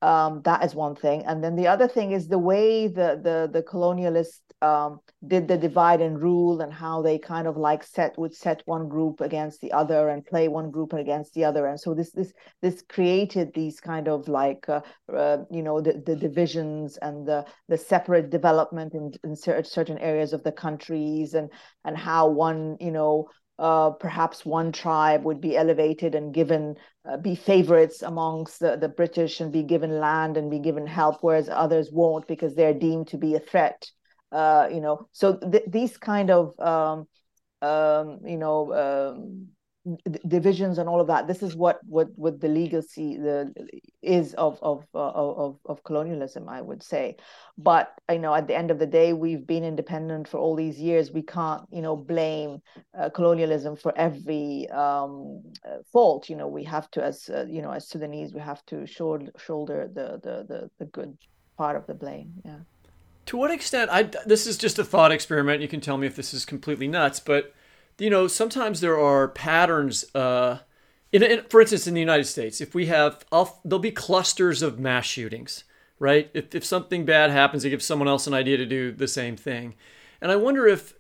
um, 0.03 0.43
that 0.45 0.63
is 0.65 0.75
one 0.75 0.95
thing 0.95 1.25
and 1.25 1.43
then 1.43 1.57
the 1.57 1.67
other 1.67 1.89
thing 1.89 2.13
is 2.13 2.29
the 2.29 2.39
way 2.39 2.87
the 2.87 3.19
the 3.23 3.49
the 3.53 3.63
colonialists 3.63 4.41
um, 4.67 5.01
did 5.27 5.49
the 5.49 5.57
divide 5.57 6.01
and 6.01 6.21
rule 6.21 6.61
and 6.61 6.73
how 6.73 7.03
they 7.03 7.19
kind 7.19 7.47
of 7.47 7.57
like 7.57 7.83
set 7.83 8.17
would 8.19 8.35
set 8.35 8.63
one 8.65 8.89
group 8.89 9.21
against 9.21 9.61
the 9.61 9.73
other 9.73 10.09
and 10.09 10.25
play 10.33 10.49
one 10.49 10.71
group 10.71 10.93
against 10.93 11.35
the 11.35 11.45
other 11.45 11.67
and 11.67 11.79
so 11.79 11.95
this 11.95 12.11
this 12.13 12.33
this 12.63 12.83
created 12.89 13.49
these 13.55 13.81
kind 13.81 14.09
of 14.09 14.29
like 14.29 14.69
uh, 14.69 14.81
uh, 15.23 15.39
you 15.51 15.63
know 15.63 15.81
the, 15.81 15.93
the 16.07 16.17
divisions 16.17 16.97
and 16.99 17.27
the 17.27 17.45
the 17.69 17.79
separate 17.79 18.31
development 18.31 18.95
in, 18.95 19.13
in 19.25 19.37
certain 19.37 19.99
areas 19.99 20.33
of 20.33 20.43
the 20.43 20.53
countries 20.53 21.35
and 21.35 21.51
and 21.85 21.97
how 21.97 22.29
one 22.29 22.77
you 22.81 22.91
know 22.91 23.29
uh, 23.59 23.91
perhaps 23.91 24.45
one 24.45 24.71
tribe 24.71 25.25
would 25.25 25.41
be 25.41 25.57
elevated 25.57 26.15
and 26.15 26.35
given 26.35 26.77
uh, 27.09 27.17
be 27.17 27.35
favorites 27.35 28.03
amongst 28.03 28.61
the, 28.61 28.77
the 28.77 28.89
British 28.89 29.41
and 29.41 29.53
be 29.53 29.63
given 29.63 29.99
land 29.99 30.37
and 30.37 30.51
be 30.51 30.59
given 30.59 30.87
help, 30.87 31.17
whereas 31.23 31.49
others 31.49 31.91
won't 31.91 32.27
because 32.27 32.55
they're 32.55 32.75
deemed 32.75 33.09
to 33.09 33.17
be 33.17 33.35
a 33.35 33.41
threat. 33.41 33.91
Uh, 34.33 34.69
you 34.73 34.81
know, 34.81 35.09
so 35.13 35.37
th- 35.37 35.65
these 35.69 35.97
kind 35.97 36.31
of 36.31 36.59
um, 36.61 37.07
um, 37.63 38.21
you 38.25 38.37
know 38.37 38.73
um, 38.75 39.49
divisions 40.27 40.79
and 40.79 40.89
all 40.89 41.01
of 41.01 41.07
that. 41.07 41.27
This 41.29 41.43
is 41.43 41.55
what 41.55 41.79
what 41.87 42.09
what 42.17 42.41
the 42.41 42.49
legacy 42.49 43.17
the 43.17 43.53
is 44.03 44.35
of 44.35 44.59
of 44.63 44.85
uh, 44.95 45.11
of 45.11 45.59
of 45.65 45.83
colonialism, 45.85 46.49
I 46.49 46.61
would 46.61 46.83
say. 46.83 47.17
But 47.57 47.93
you 48.11 48.19
know, 48.19 48.35
at 48.35 48.49
the 48.49 48.57
end 48.57 48.71
of 48.71 48.79
the 48.79 48.87
day, 48.87 49.13
we've 49.13 49.47
been 49.47 49.65
independent 49.65 50.29
for 50.29 50.39
all 50.39 50.57
these 50.57 50.81
years. 50.81 51.13
We 51.13 51.23
can't 51.23 51.63
you 51.71 51.83
know 51.83 51.97
blame 51.97 52.61
uh, 52.99 53.11
colonialism 53.11 53.77
for 53.77 53.97
every 53.97 54.69
um, 54.71 55.43
uh, 55.65 55.79
fault. 55.93 56.29
You 56.29 56.37
know, 56.37 56.49
we 56.49 56.65
have 56.65 56.91
to 56.93 57.05
as 57.05 57.29
uh, 57.29 57.47
you 57.49 57.63
know 57.63 57.71
as 57.71 57.89
Sudanese, 57.89 58.35
we 58.35 58.41
have 58.41 58.65
to 58.67 58.87
shoulder 58.87 59.31
shoulder 59.39 59.89
the 59.93 60.21
the 60.23 60.45
the, 60.49 60.71
the 60.79 60.87
good 60.87 61.17
part 61.57 61.77
of 61.77 61.87
the 61.87 61.95
blame. 61.95 62.33
Yeah. 62.45 62.59
To 63.27 63.37
what 63.37 63.51
extent? 63.51 63.91
I 63.93 64.05
this 64.25 64.47
is 64.47 64.57
just 64.57 64.79
a 64.79 64.85
thought 64.85 65.13
experiment. 65.13 65.63
You 65.63 65.69
can 65.69 65.81
tell 65.81 65.99
me 65.99 66.07
if 66.07 66.17
this 66.17 66.33
is 66.33 66.45
completely 66.45 66.89
nuts, 66.89 67.21
but 67.21 67.53
you 67.99 68.11
know, 68.11 68.27
sometimes 68.29 68.81
there 68.81 68.99
are 68.99 69.29
patterns. 69.29 70.05
Uh, 70.15 70.59
in, 71.13 71.23
in, 71.23 71.43
for 71.49 71.61
instance, 71.61 71.87
in 71.87 71.95
the 71.95 72.01
United 72.01 72.25
States, 72.25 72.61
if 72.61 72.75
we 72.75 72.87
have, 72.87 73.25
I'll, 73.33 73.61
there'll 73.65 73.79
be 73.79 73.91
clusters 73.93 74.61
of 74.61 74.79
mass 74.79 75.07
shootings, 75.07 75.65
right? 75.99 76.31
If, 76.35 76.55
if 76.55 76.65
something 76.65 77.05
bad 77.05 77.31
happens, 77.31 77.65
it 77.65 77.71
gives 77.71 77.85
someone 77.85 78.09
else 78.09 78.27
an 78.27 78.35
idea 78.35 78.57
to 78.59 78.67
do 78.67 78.93
the 78.93 79.09
same 79.09 79.37
thing. 79.37 79.75
And 80.21 80.31
I 80.31 80.37
wonder 80.37 80.67
if, 80.67 80.95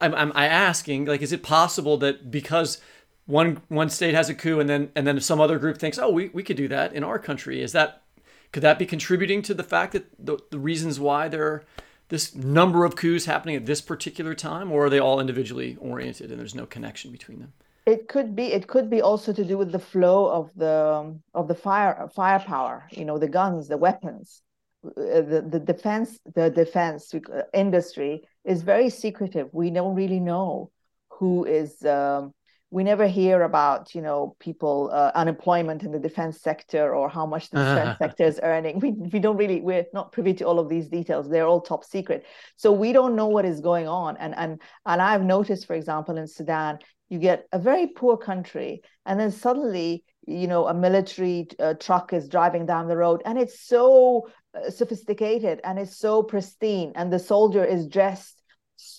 I'm, 0.00 0.14
I'm 0.14 0.32
asking, 0.34 1.04
like, 1.04 1.20
is 1.20 1.32
it 1.32 1.42
possible 1.42 1.98
that 1.98 2.30
because 2.30 2.80
one 3.26 3.60
one 3.68 3.90
state 3.90 4.14
has 4.14 4.28
a 4.28 4.34
coup 4.34 4.60
and 4.60 4.68
then 4.68 4.90
and 4.96 5.06
then 5.06 5.20
some 5.20 5.40
other 5.40 5.58
group 5.58 5.78
thinks, 5.78 5.98
oh, 5.98 6.10
we, 6.10 6.28
we 6.28 6.42
could 6.42 6.56
do 6.56 6.68
that 6.68 6.94
in 6.94 7.04
our 7.04 7.18
country, 7.18 7.60
is 7.60 7.72
that 7.72 8.02
could 8.52 8.62
that 8.62 8.78
be 8.78 8.86
contributing 8.86 9.42
to 9.42 9.54
the 9.54 9.62
fact 9.62 9.92
that 9.92 10.06
the, 10.18 10.38
the 10.50 10.58
reasons 10.58 10.98
why 10.98 11.28
there 11.28 11.46
are 11.46 11.64
this 12.08 12.34
number 12.34 12.84
of 12.84 12.96
coups 12.96 13.24
happening 13.24 13.56
at 13.56 13.66
this 13.66 13.80
particular 13.80 14.34
time, 14.34 14.70
or 14.72 14.86
are 14.86 14.90
they 14.90 14.98
all 14.98 15.20
individually 15.20 15.76
oriented 15.80 16.30
and 16.30 16.40
there's 16.40 16.54
no 16.54 16.66
connection 16.66 17.12
between 17.12 17.38
them? 17.38 17.52
It 17.86 18.08
could 18.08 18.36
be. 18.36 18.52
It 18.52 18.66
could 18.66 18.90
be 18.90 19.00
also 19.00 19.32
to 19.32 19.44
do 19.44 19.56
with 19.56 19.72
the 19.72 19.78
flow 19.78 20.26
of 20.28 20.50
the 20.54 21.16
of 21.34 21.48
the 21.48 21.54
fire 21.54 22.08
firepower. 22.14 22.86
You 22.90 23.04
know, 23.04 23.18
the 23.18 23.28
guns, 23.28 23.68
the 23.68 23.78
weapons. 23.78 24.42
Uh, 24.84 25.20
the, 25.20 25.46
the 25.46 25.60
defense 25.60 26.18
the 26.34 26.48
defense 26.50 27.14
industry 27.52 28.22
is 28.44 28.62
very 28.62 28.90
secretive. 28.90 29.48
We 29.52 29.70
don't 29.70 29.94
really 29.94 30.20
know 30.20 30.70
who 31.10 31.44
is 31.44 31.84
um, 31.84 32.32
we 32.70 32.84
never 32.84 33.06
hear 33.06 33.42
about 33.42 33.94
you 33.94 34.02
know 34.02 34.36
people 34.38 34.90
uh, 34.92 35.10
unemployment 35.14 35.82
in 35.82 35.90
the 35.92 35.98
defense 35.98 36.40
sector 36.40 36.94
or 36.94 37.08
how 37.08 37.26
much 37.26 37.50
the 37.50 37.58
defense 37.58 37.98
sector 38.02 38.24
is 38.24 38.40
earning. 38.42 38.78
We, 38.78 38.92
we 38.92 39.18
don't 39.18 39.36
really 39.36 39.60
we're 39.60 39.86
not 39.92 40.12
privy 40.12 40.34
to 40.34 40.44
all 40.44 40.58
of 40.58 40.68
these 40.68 40.88
details. 40.88 41.28
They're 41.28 41.46
all 41.46 41.60
top 41.60 41.84
secret. 41.84 42.24
So 42.56 42.72
we 42.72 42.92
don't 42.92 43.16
know 43.16 43.26
what 43.26 43.44
is 43.44 43.60
going 43.60 43.88
on. 43.88 44.16
And 44.18 44.34
and 44.36 44.60
and 44.86 45.02
i've 45.02 45.22
noticed 45.22 45.66
for 45.66 45.74
example 45.74 46.16
in 46.16 46.26
sudan 46.26 46.78
you 47.08 47.18
get 47.18 47.46
a 47.52 47.58
very 47.58 47.88
poor 47.88 48.16
country 48.16 48.82
and 49.06 49.18
then 49.18 49.30
suddenly 49.30 50.04
you 50.26 50.46
know 50.46 50.66
a 50.66 50.74
military 50.74 51.48
uh, 51.58 51.74
truck 51.74 52.12
is 52.12 52.28
driving 52.28 52.66
down 52.66 52.86
the 52.86 52.96
road 52.96 53.20
and 53.24 53.38
it's 53.38 53.66
so 53.66 54.28
uh, 54.54 54.70
sophisticated 54.70 55.60
and 55.64 55.78
it's 55.78 55.96
so 55.96 56.22
pristine 56.22 56.92
and 56.94 57.12
the 57.12 57.18
soldier 57.18 57.64
is 57.64 57.86
dressed 57.86 58.40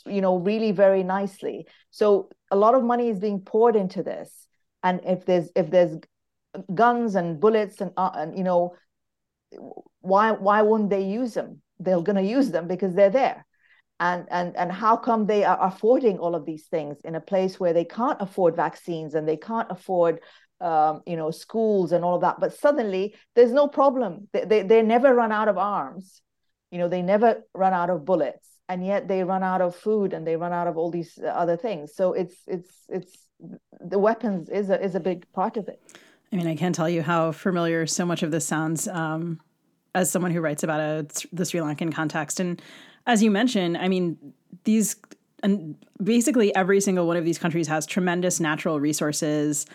you 0.06 0.22
know 0.22 0.38
really 0.38 0.72
very 0.72 1.04
nicely. 1.04 1.66
So 1.90 2.30
a 2.52 2.56
lot 2.56 2.76
of 2.76 2.84
money 2.84 3.10
is 3.10 3.20
being 3.20 3.40
poured 3.40 3.76
into 3.76 4.04
this. 4.04 4.48
And 4.84 5.02
if 5.06 5.26
there's 5.26 5.50
if 5.56 5.70
there's 5.70 5.98
guns 6.74 7.16
and 7.16 7.40
bullets 7.40 7.80
and, 7.82 7.92
uh, 7.98 8.12
and 8.14 8.38
you 8.38 8.44
know 8.44 8.76
why 10.02 10.32
why 10.32 10.62
wouldn't 10.62 10.90
they 10.90 11.04
use 11.04 11.34
them? 11.34 11.62
They're 11.80 12.02
going 12.02 12.18
to 12.18 12.30
use 12.30 12.52
them 12.52 12.68
because 12.68 12.94
they're 12.94 13.10
there. 13.10 13.46
And 14.00 14.28
and 14.32 14.56
and 14.58 14.72
how 14.72 14.98
come 14.98 15.28
they 15.28 15.44
are 15.44 15.64
affording 15.64 16.18
all 16.20 16.36
of 16.36 16.46
these 16.46 16.66
things 16.66 16.98
in 17.04 17.16
a 17.16 17.22
place 17.22 17.60
where 17.60 17.74
they 17.74 17.86
can't 17.86 18.22
afford 18.22 18.56
vaccines 18.56 19.16
and 19.16 19.28
they 19.28 19.38
can't 19.38 19.72
afford 19.72 20.22
um, 20.60 21.02
you 21.06 21.16
know 21.16 21.32
schools 21.32 21.92
and 21.92 22.04
all 22.04 22.16
of 22.16 22.22
that? 22.22 22.40
But 22.40 22.54
suddenly 22.54 23.16
there's 23.36 23.52
no 23.52 23.68
problem. 23.68 24.28
They, 24.34 24.46
they, 24.46 24.62
they 24.64 24.82
never 24.82 25.14
run 25.14 25.32
out 25.32 25.48
of 25.48 25.58
arms. 25.58 26.22
You 26.72 26.80
know 26.80 26.88
they 26.88 27.04
never 27.04 27.44
run 27.54 27.74
out 27.74 27.92
of 27.92 28.06
bullets 28.06 28.51
and 28.72 28.86
yet 28.86 29.10
they 29.10 29.22
run 29.24 29.44
out 29.44 29.62
of 29.62 29.76
food 29.76 30.14
and 30.14 30.26
they 30.26 30.38
run 30.38 30.54
out 30.54 30.66
of 30.66 30.78
all 30.78 30.90
these 30.90 31.20
other 31.44 31.58
things. 31.58 31.94
So 31.94 32.14
it's 32.14 32.38
it's 32.48 32.72
it's 32.88 33.14
the 33.82 34.00
weapons 34.00 34.48
is 34.50 34.70
a 34.70 34.82
is 34.82 34.96
a 34.96 35.00
big 35.00 35.30
part 35.34 35.58
of 35.58 35.68
it. 35.68 35.82
I 36.32 36.38
mean 36.38 36.48
i 36.48 36.56
can't 36.56 36.74
tell 36.74 36.90
you 36.90 37.02
how 37.02 37.34
familiar 37.34 37.86
so 37.86 38.06
much 38.06 38.24
of 38.24 38.32
this 38.32 38.46
sounds 38.48 38.88
um, 38.88 39.42
as 39.94 40.10
someone 40.10 40.32
who 40.32 40.40
writes 40.40 40.64
about 40.64 40.80
a, 40.80 41.06
the 41.34 41.46
sri 41.46 41.60
lankan 41.60 41.94
context. 41.94 42.40
And 42.40 42.62
as 43.06 43.22
you 43.22 43.30
mentioned 43.30 43.78
i 43.78 43.88
mean 43.90 44.18
these 44.64 44.96
and 45.44 45.76
basically 46.02 46.56
every 46.56 46.80
single 46.80 47.06
one 47.08 47.18
of 47.18 47.26
these 47.26 47.40
countries 47.40 47.68
has 47.68 47.86
tremendous 47.86 48.40
natural 48.40 48.80
resources 48.80 49.66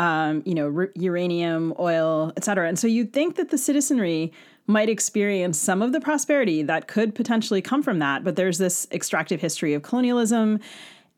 um, 0.00 0.42
you 0.48 0.54
know, 0.54 0.88
uranium, 0.94 1.74
oil, 1.78 2.32
et 2.38 2.44
cetera. 2.44 2.66
And 2.68 2.78
so 2.78 2.86
you'd 2.86 3.12
think 3.12 3.36
that 3.36 3.48
the 3.50 3.58
citizenry 3.58 4.32
might 4.66 4.88
experience 4.88 5.58
some 5.58 5.82
of 5.82 5.92
the 5.92 6.00
prosperity 6.00 6.62
that 6.62 6.82
could 6.94 7.14
potentially 7.14 7.62
come 7.70 7.82
from 7.82 7.98
that. 7.98 8.24
But 8.24 8.36
there's 8.36 8.58
this 8.58 8.86
extractive 8.90 9.40
history 9.40 9.74
of 9.74 9.82
colonialism. 9.82 10.58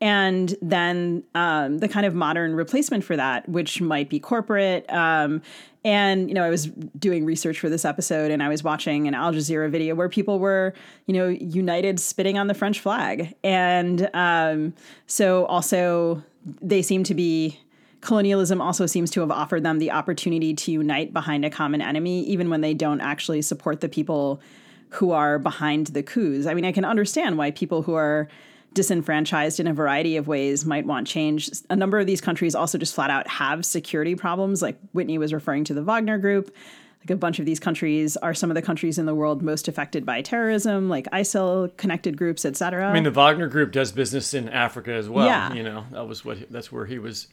And 0.01 0.55
then 0.61 1.23
um, 1.33 1.77
the 1.77 1.87
kind 1.87 2.05
of 2.05 2.13
modern 2.13 2.55
replacement 2.55 3.03
for 3.05 3.15
that, 3.15 3.47
which 3.47 3.79
might 3.79 4.09
be 4.09 4.19
corporate. 4.19 4.83
Um, 4.89 5.41
and, 5.85 6.27
you 6.29 6.35
know, 6.35 6.43
I 6.43 6.49
was 6.49 6.65
doing 7.07 7.23
research 7.25 7.59
for 7.59 7.69
this 7.69 7.85
episode 7.85 8.31
and 8.31 8.43
I 8.43 8.49
was 8.49 8.63
watching 8.63 9.07
an 9.07 9.13
Al 9.13 9.31
Jazeera 9.33 9.69
video 9.69 9.95
where 9.95 10.09
people 10.09 10.39
were, 10.39 10.73
you 11.05 11.13
know, 11.13 11.27
united 11.29 11.99
spitting 11.99 12.37
on 12.37 12.47
the 12.47 12.53
French 12.53 12.79
flag. 12.81 13.33
And 13.43 14.09
um, 14.13 14.73
so 15.07 15.45
also 15.45 16.21
they 16.61 16.81
seem 16.81 17.03
to 17.03 17.13
be 17.13 17.59
colonialism 18.03 18.61
also 18.61 18.85
seems 18.85 19.09
to 19.11 19.21
have 19.21 19.31
offered 19.31 19.63
them 19.63 19.79
the 19.79 19.91
opportunity 19.91 20.53
to 20.53 20.71
unite 20.71 21.13
behind 21.13 21.45
a 21.45 21.49
common 21.49 21.81
enemy, 21.81 22.21
even 22.23 22.49
when 22.49 22.61
they 22.61 22.73
don't 22.73 23.01
actually 23.01 23.41
support 23.41 23.81
the 23.81 23.89
people 23.89 24.41
who 24.89 25.11
are 25.11 25.39
behind 25.39 25.87
the 25.87 26.03
coups. 26.03 26.45
I 26.45 26.53
mean, 26.53 26.65
I 26.65 26.71
can 26.71 26.85
understand 26.85 27.37
why 27.37 27.51
people 27.51 27.81
who 27.81 27.95
are 27.95 28.27
disenfranchised 28.73 29.59
in 29.59 29.67
a 29.67 29.73
variety 29.73 30.17
of 30.17 30.27
ways 30.27 30.65
might 30.65 30.85
want 30.85 31.07
change. 31.07 31.49
A 31.69 31.75
number 31.75 31.99
of 31.99 32.05
these 32.05 32.21
countries 32.21 32.55
also 32.55 32.77
just 32.77 32.93
flat 32.93 33.09
out 33.09 33.27
have 33.27 33.65
security 33.65 34.15
problems, 34.15 34.61
like 34.61 34.77
Whitney 34.91 35.17
was 35.17 35.33
referring 35.33 35.63
to 35.65 35.73
the 35.73 35.83
Wagner 35.83 36.17
Group. 36.17 36.53
Like 37.01 37.11
a 37.11 37.15
bunch 37.15 37.39
of 37.39 37.45
these 37.45 37.59
countries 37.59 38.15
are 38.17 38.33
some 38.33 38.49
of 38.49 38.55
the 38.55 38.61
countries 38.61 38.97
in 38.97 39.05
the 39.05 39.15
world 39.15 39.41
most 39.41 39.67
affected 39.67 40.05
by 40.05 40.21
terrorism, 40.21 40.89
like 40.89 41.05
ISIL 41.11 41.75
connected 41.75 42.17
groups, 42.17 42.45
etc. 42.45 42.87
I 42.89 42.93
mean, 42.93 43.03
the 43.03 43.11
Wagner 43.11 43.47
Group 43.47 43.73
does 43.73 43.91
business 43.91 44.33
in 44.33 44.47
Africa 44.47 44.93
as 44.93 45.09
well. 45.09 45.25
Yeah. 45.25 45.53
you 45.53 45.63
know 45.63 45.85
that 45.91 46.07
was 46.07 46.23
what 46.23 46.49
that's 46.49 46.71
where 46.71 46.85
he 46.85 46.99
was 46.99 47.27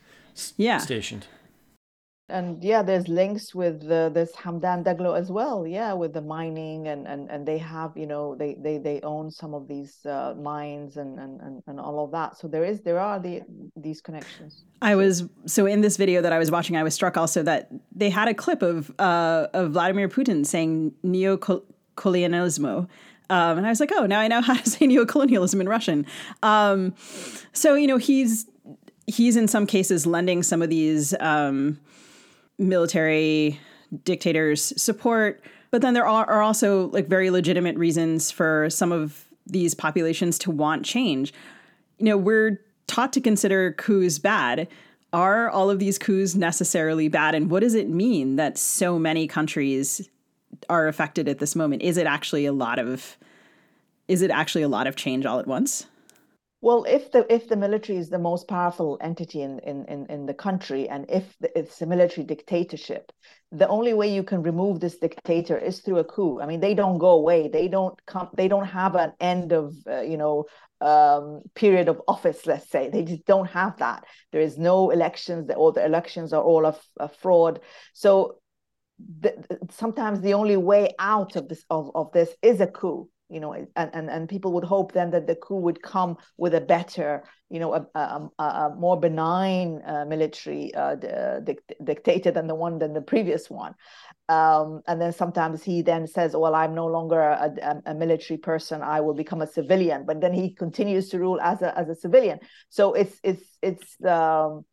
yeah. 0.57 0.79
stationed. 0.79 1.27
And 2.31 2.63
yeah, 2.63 2.83
there's 2.83 3.09
links 3.09 3.55
with 3.57 3.91
uh, 3.91 4.09
this 4.11 4.31
Hamdan 4.37 4.85
Daglo 4.85 5.19
as 5.19 5.33
well. 5.33 5.67
Yeah, 5.67 5.95
with 5.95 6.13
the 6.13 6.21
mining 6.21 6.87
and 6.87 7.07
and 7.09 7.29
and 7.29 7.45
they 7.45 7.59
have 7.59 7.97
you 7.97 8.07
know 8.07 8.37
they 8.37 8.55
they 8.55 8.79
they 8.79 9.01
own 9.01 9.33
some 9.33 9.53
of 9.53 9.67
these 9.67 10.07
uh, 10.07 10.35
mines 10.39 10.97
and, 10.97 11.19
and 11.19 11.41
and 11.41 11.63
and 11.67 11.81
all 11.81 12.05
of 12.05 12.13
that. 12.13 12.39
So 12.39 12.47
there 12.47 12.65
is 12.65 12.83
there 12.83 13.01
are 13.01 13.19
the 13.19 13.43
these 13.77 14.01
connections. 14.01 14.63
I 14.81 14.95
was 14.95 15.25
so 15.47 15.67
in 15.67 15.81
this 15.81 15.97
video 15.97 16.23
that 16.23 16.33
I 16.33 16.39
was 16.39 16.53
watching, 16.53 16.77
I 16.77 16.85
was 16.85 16.95
struck 16.95 17.17
also 17.17 17.43
that 17.43 17.69
they 17.93 18.11
had 18.11 18.29
a 18.29 18.35
clip 18.35 18.63
of 18.63 18.93
uh, 19.01 19.49
of 19.53 19.73
Vladimir 19.73 20.09
Putin 20.09 20.47
saying 20.47 20.93
neo 21.03 21.37
colonialismo 21.97 22.87
Um, 23.31 23.59
and 23.59 23.67
I 23.67 23.71
was 23.71 23.79
like, 23.79 23.93
oh, 23.93 24.07
now 24.07 24.21
I 24.21 24.29
know 24.29 24.41
how 24.49 24.55
to 24.55 24.71
say 24.71 24.87
neocolonialism 24.87 25.61
in 25.61 25.69
Russian. 25.69 26.07
Um, 26.43 26.95
so 27.53 27.75
you 27.75 27.87
know, 27.87 27.97
he's 27.97 28.47
he's 29.07 29.37
in 29.37 29.49
some 29.49 29.67
cases 29.67 30.07
lending 30.07 30.43
some 30.43 30.63
of 30.63 30.69
these 30.69 31.15
um, 31.21 31.79
military 32.59 33.59
dictators 34.05 34.73
support, 34.81 35.43
but 35.71 35.83
then 35.83 35.95
there 35.95 36.07
are, 36.07 36.29
are 36.29 36.43
also 36.43 36.89
like 36.89 37.09
very 37.09 37.31
legitimate 37.31 37.77
reasons 37.77 38.31
for 38.31 38.69
some 38.71 38.93
of 38.93 39.27
these 39.47 39.75
populations 39.75 40.39
to 40.39 40.51
want 40.51 40.85
change. 40.85 41.33
You 41.99 42.07
know, 42.07 42.17
we're 42.17 42.61
taught 42.87 43.13
to 43.15 43.21
consider 43.21 43.73
coups 43.73 44.19
bad. 44.19 44.69
Are 45.13 45.49
all 45.51 45.71
of 45.71 45.79
these 45.79 45.99
coups 45.99 46.35
necessarily 46.35 47.09
bad? 47.09 47.35
And 47.35 47.51
what 47.51 47.61
does 47.61 47.75
it 47.75 47.89
mean 47.89 48.37
that 48.37 48.59
so 48.59 48.99
many 48.99 49.27
countries 49.27 50.09
are 50.69 50.89
affected 50.89 51.29
at 51.29 51.39
this 51.39 51.57
moment? 51.57 51.83
Is 51.83 51.97
it 51.97 52.07
actually 52.07 52.47
a 52.47 52.53
lot 52.53 52.79
of 52.79 53.17
is 54.09 54.23
it 54.23 54.31
actually 54.33 54.63
a 54.63 54.69
lot 54.69 54.89
of 54.89 54.97
change 54.97 55.25
all 55.25 55.39
at 55.39 55.47
once? 55.47 55.87
Well, 56.63 56.85
if 56.85 57.11
the 57.11 57.25
if 57.33 57.49
the 57.49 57.57
military 57.57 57.99
is 57.99 58.11
the 58.11 58.19
most 58.19 58.47
powerful 58.47 58.99
entity 59.01 59.41
in 59.41 59.61
in 59.61 59.87
in, 59.87 60.07
in 60.07 60.27
the 60.27 60.35
country, 60.35 60.89
and 60.91 61.07
if 61.09 61.35
the, 61.41 61.59
it's 61.59 61.81
a 61.81 61.87
military 61.87 62.27
dictatorship, 62.27 63.13
the 63.51 63.67
only 63.69 63.95
way 63.95 64.13
you 64.13 64.23
can 64.23 64.43
remove 64.43 64.79
this 64.79 64.99
dictator 64.99 65.57
is 65.57 65.81
through 65.81 65.99
a 65.99 66.05
coup. 66.05 66.39
I 66.39 66.45
mean, 66.47 66.61
they 66.61 66.75
don't 66.75 66.99
go 66.99 67.13
away. 67.13 67.49
They 67.49 67.69
don't 67.69 67.99
come. 68.05 68.29
They 68.35 68.47
don't 68.47 68.67
have 68.67 68.95
an 68.95 69.13
end 69.21 69.53
of 69.53 69.75
uh, 69.87 70.03
you 70.03 70.19
know 70.19 70.45
um, 70.83 71.41
period 71.55 71.89
of 71.89 72.03
office. 72.07 72.47
Let's 72.47 72.69
say 72.69 72.91
they 72.91 73.05
just 73.05 73.25
don't 73.25 73.49
have 73.49 73.79
that. 73.79 74.05
There 74.31 74.43
is 74.43 74.59
no 74.59 74.91
elections. 74.91 75.47
The, 75.47 75.55
All 75.55 75.73
the 75.73 75.85
elections 75.85 76.35
are 76.35 76.43
all 76.43 76.67
a, 76.67 76.77
a 76.99 77.09
fraud. 77.09 77.61
So 77.95 78.37
the, 78.99 79.33
sometimes 79.71 80.21
the 80.21 80.35
only 80.35 80.59
way 80.59 80.95
out 80.99 81.37
of 81.37 81.49
this 81.49 81.65
of, 81.71 81.91
of 81.95 82.13
this 82.13 82.29
is 82.43 82.61
a 82.61 82.67
coup 82.67 83.09
you 83.31 83.39
know, 83.39 83.53
and, 83.53 83.69
and, 83.77 84.11
and 84.11 84.29
people 84.29 84.53
would 84.53 84.65
hope 84.65 84.93
then 84.93 85.11
that 85.13 85.27
the 85.27 85.37
coup 85.37 85.57
would 85.57 85.83
come 85.83 86.17
with 86.37 86.55
a 86.55 86.61
better, 86.61 87.23
you 87.49 87.61
know, 87.61 87.75
a, 87.75 87.87
a, 87.95 88.43
a 88.43 88.75
more 88.77 88.99
benign 88.99 89.81
uh, 89.87 90.05
military 90.05 90.75
uh, 90.75 90.97
dic- 90.97 91.63
dictator 91.85 92.33
than 92.33 92.49
the 92.49 92.55
one 92.55 92.79
than 92.79 92.93
the 92.93 93.01
previous 93.01 93.49
one. 93.49 93.75
Um, 94.29 94.83
and 94.87 95.01
then 95.01 95.13
sometimes 95.13 95.63
he 95.63 95.83
then 95.83 96.07
says, 96.07 96.37
"Well, 96.37 96.55
I'm 96.55 96.75
no 96.75 96.87
longer 96.87 97.21
a, 97.21 97.53
a, 97.63 97.93
a, 97.93 97.95
military 97.95 98.39
person. 98.39 98.83
I 98.83 99.01
will 99.01 99.15
become 99.15 99.43
a 99.43 99.47
civilian." 99.47 100.05
But 100.07 100.21
then 100.21 100.33
he 100.33 100.55
continues 100.55 101.09
to 101.11 101.19
rule 101.19 101.41
as 101.41 101.63
a 101.63 101.77
as 101.77 101.89
a 101.89 101.95
civilian. 101.95 102.39
So 102.69 102.95
it's 102.95 103.19
it's 103.23 103.45
it's 103.63 104.05
um, 104.05 104.65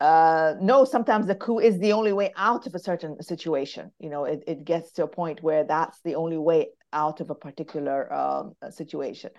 uh, 0.00 0.54
no. 0.60 0.84
Sometimes 0.84 1.26
the 1.26 1.36
coup 1.36 1.60
is 1.60 1.78
the 1.78 1.92
only 1.92 2.12
way 2.12 2.32
out 2.36 2.66
of 2.66 2.74
a 2.74 2.80
certain 2.80 3.22
situation. 3.22 3.92
You 3.98 4.10
know, 4.10 4.24
it, 4.24 4.42
it 4.46 4.64
gets 4.64 4.92
to 4.92 5.04
a 5.04 5.08
point 5.08 5.42
where 5.42 5.64
that's 5.64 6.00
the 6.02 6.16
only 6.16 6.38
way 6.38 6.70
out 6.96 7.20
of 7.20 7.30
a 7.30 7.34
particular 7.34 8.12
um, 8.12 8.54
situation. 8.70 9.30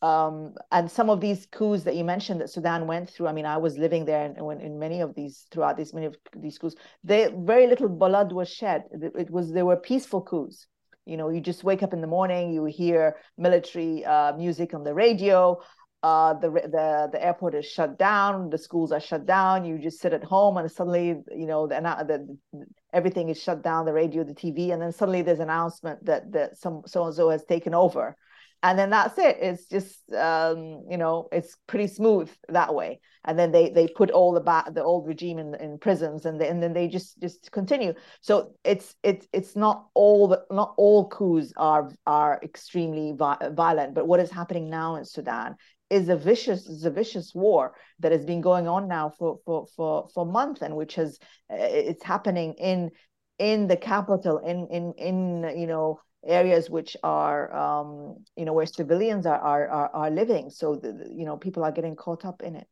Um, 0.00 0.54
and 0.70 0.90
some 0.90 1.10
of 1.10 1.20
these 1.20 1.46
coups 1.46 1.82
that 1.84 1.96
you 1.96 2.04
mentioned 2.04 2.40
that 2.40 2.50
Sudan 2.50 2.86
went 2.86 3.10
through, 3.10 3.26
I 3.28 3.32
mean, 3.32 3.46
I 3.46 3.58
was 3.58 3.76
living 3.76 4.04
there 4.04 4.24
and 4.24 4.46
when 4.46 4.60
in 4.60 4.78
many 4.78 5.00
of 5.00 5.14
these 5.14 5.46
throughout 5.50 5.76
these 5.76 5.92
many 5.92 6.06
of 6.06 6.16
these 6.36 6.58
coups, 6.58 6.76
they 7.04 7.20
very 7.52 7.66
little 7.66 7.88
blood 7.88 8.32
was 8.32 8.48
shed. 8.48 8.84
It 9.22 9.30
was 9.30 9.52
they 9.52 9.62
were 9.62 9.76
peaceful 9.76 10.22
coups. 10.22 10.66
You 11.04 11.16
know, 11.16 11.28
you 11.30 11.40
just 11.40 11.64
wake 11.64 11.82
up 11.82 11.92
in 11.92 12.00
the 12.00 12.12
morning, 12.18 12.52
you 12.54 12.64
hear 12.64 13.16
military 13.36 14.04
uh, 14.04 14.36
music 14.36 14.72
on 14.74 14.82
the 14.84 14.94
radio. 14.94 15.60
Uh, 16.02 16.34
the 16.34 16.50
the 16.76 17.08
the 17.12 17.24
airport 17.28 17.54
is 17.54 17.66
shut 17.66 17.98
down, 17.98 18.50
the 18.50 18.58
schools 18.58 18.90
are 18.92 19.04
shut 19.10 19.24
down. 19.24 19.64
You 19.64 19.78
just 19.78 20.00
sit 20.00 20.12
at 20.12 20.24
home, 20.24 20.56
and 20.56 20.70
suddenly, 20.70 21.06
you 21.42 21.46
know, 21.46 21.68
the, 21.68 21.78
the 22.10 22.66
everything 22.92 23.28
is 23.28 23.42
shut 23.42 23.62
down, 23.62 23.84
the 23.84 23.92
radio, 23.92 24.24
the 24.24 24.34
TV, 24.34 24.72
and 24.72 24.80
then 24.80 24.92
suddenly 24.92 25.22
there's 25.22 25.38
an 25.38 25.44
announcement 25.44 26.04
that 26.04 26.32
that 26.32 26.58
some 26.58 26.82
so 26.86 27.04
and 27.06 27.14
so 27.14 27.30
has 27.30 27.44
taken 27.44 27.74
over, 27.74 28.16
and 28.62 28.78
then 28.78 28.90
that's 28.90 29.18
it. 29.18 29.38
It's 29.40 29.66
just 29.66 30.12
um, 30.12 30.84
you 30.90 30.96
know, 30.96 31.28
it's 31.32 31.56
pretty 31.66 31.88
smooth 31.88 32.30
that 32.48 32.74
way. 32.74 33.00
And 33.24 33.38
then 33.38 33.52
they 33.52 33.70
they 33.70 33.86
put 33.88 34.10
all 34.10 34.32
the 34.32 34.40
ba- 34.40 34.70
the 34.72 34.82
old 34.82 35.06
regime 35.06 35.38
in 35.38 35.54
in 35.56 35.78
prisons, 35.78 36.26
and 36.26 36.40
they, 36.40 36.48
and 36.48 36.62
then 36.62 36.72
they 36.72 36.88
just 36.88 37.20
just 37.20 37.50
continue. 37.52 37.94
So 38.20 38.54
it's 38.64 38.94
it's 39.02 39.26
it's 39.32 39.56
not 39.56 39.86
all 39.94 40.28
the, 40.28 40.44
not 40.50 40.74
all 40.76 41.08
coups 41.08 41.52
are 41.56 41.90
are 42.06 42.40
extremely 42.42 43.12
vi- 43.12 43.50
violent, 43.52 43.94
but 43.94 44.06
what 44.06 44.20
is 44.20 44.30
happening 44.30 44.70
now 44.70 44.96
in 44.96 45.04
Sudan 45.04 45.56
is 45.92 46.08
a 46.08 46.16
vicious 46.16 46.66
is 46.68 46.84
a 46.84 46.90
vicious 46.90 47.34
war 47.34 47.74
that 48.00 48.12
has 48.12 48.24
been 48.24 48.40
going 48.40 48.66
on 48.66 48.88
now 48.88 49.12
for 49.18 49.38
for 49.44 49.66
for 49.76 50.08
for 50.14 50.24
months 50.24 50.62
and 50.62 50.74
which 50.74 50.94
has 50.94 51.18
uh, 51.52 51.56
it's 51.90 52.04
happening 52.04 52.54
in 52.54 52.90
in 53.38 53.66
the 53.66 53.76
capital 53.76 54.38
in 54.38 54.66
in 54.68 54.92
in 54.96 55.16
you 55.60 55.66
know 55.66 56.00
areas 56.26 56.70
which 56.70 56.96
are 57.02 57.52
um, 57.54 58.16
you 58.36 58.44
know 58.44 58.52
where 58.52 58.66
civilians 58.66 59.26
are 59.26 59.38
are 59.38 59.68
are, 59.68 59.90
are 59.92 60.10
living. 60.10 60.50
So 60.50 60.76
the, 60.76 61.08
you 61.10 61.24
know 61.26 61.36
people 61.36 61.64
are 61.64 61.72
getting 61.72 61.96
caught 61.96 62.24
up 62.24 62.42
in 62.42 62.56
it. 62.56 62.68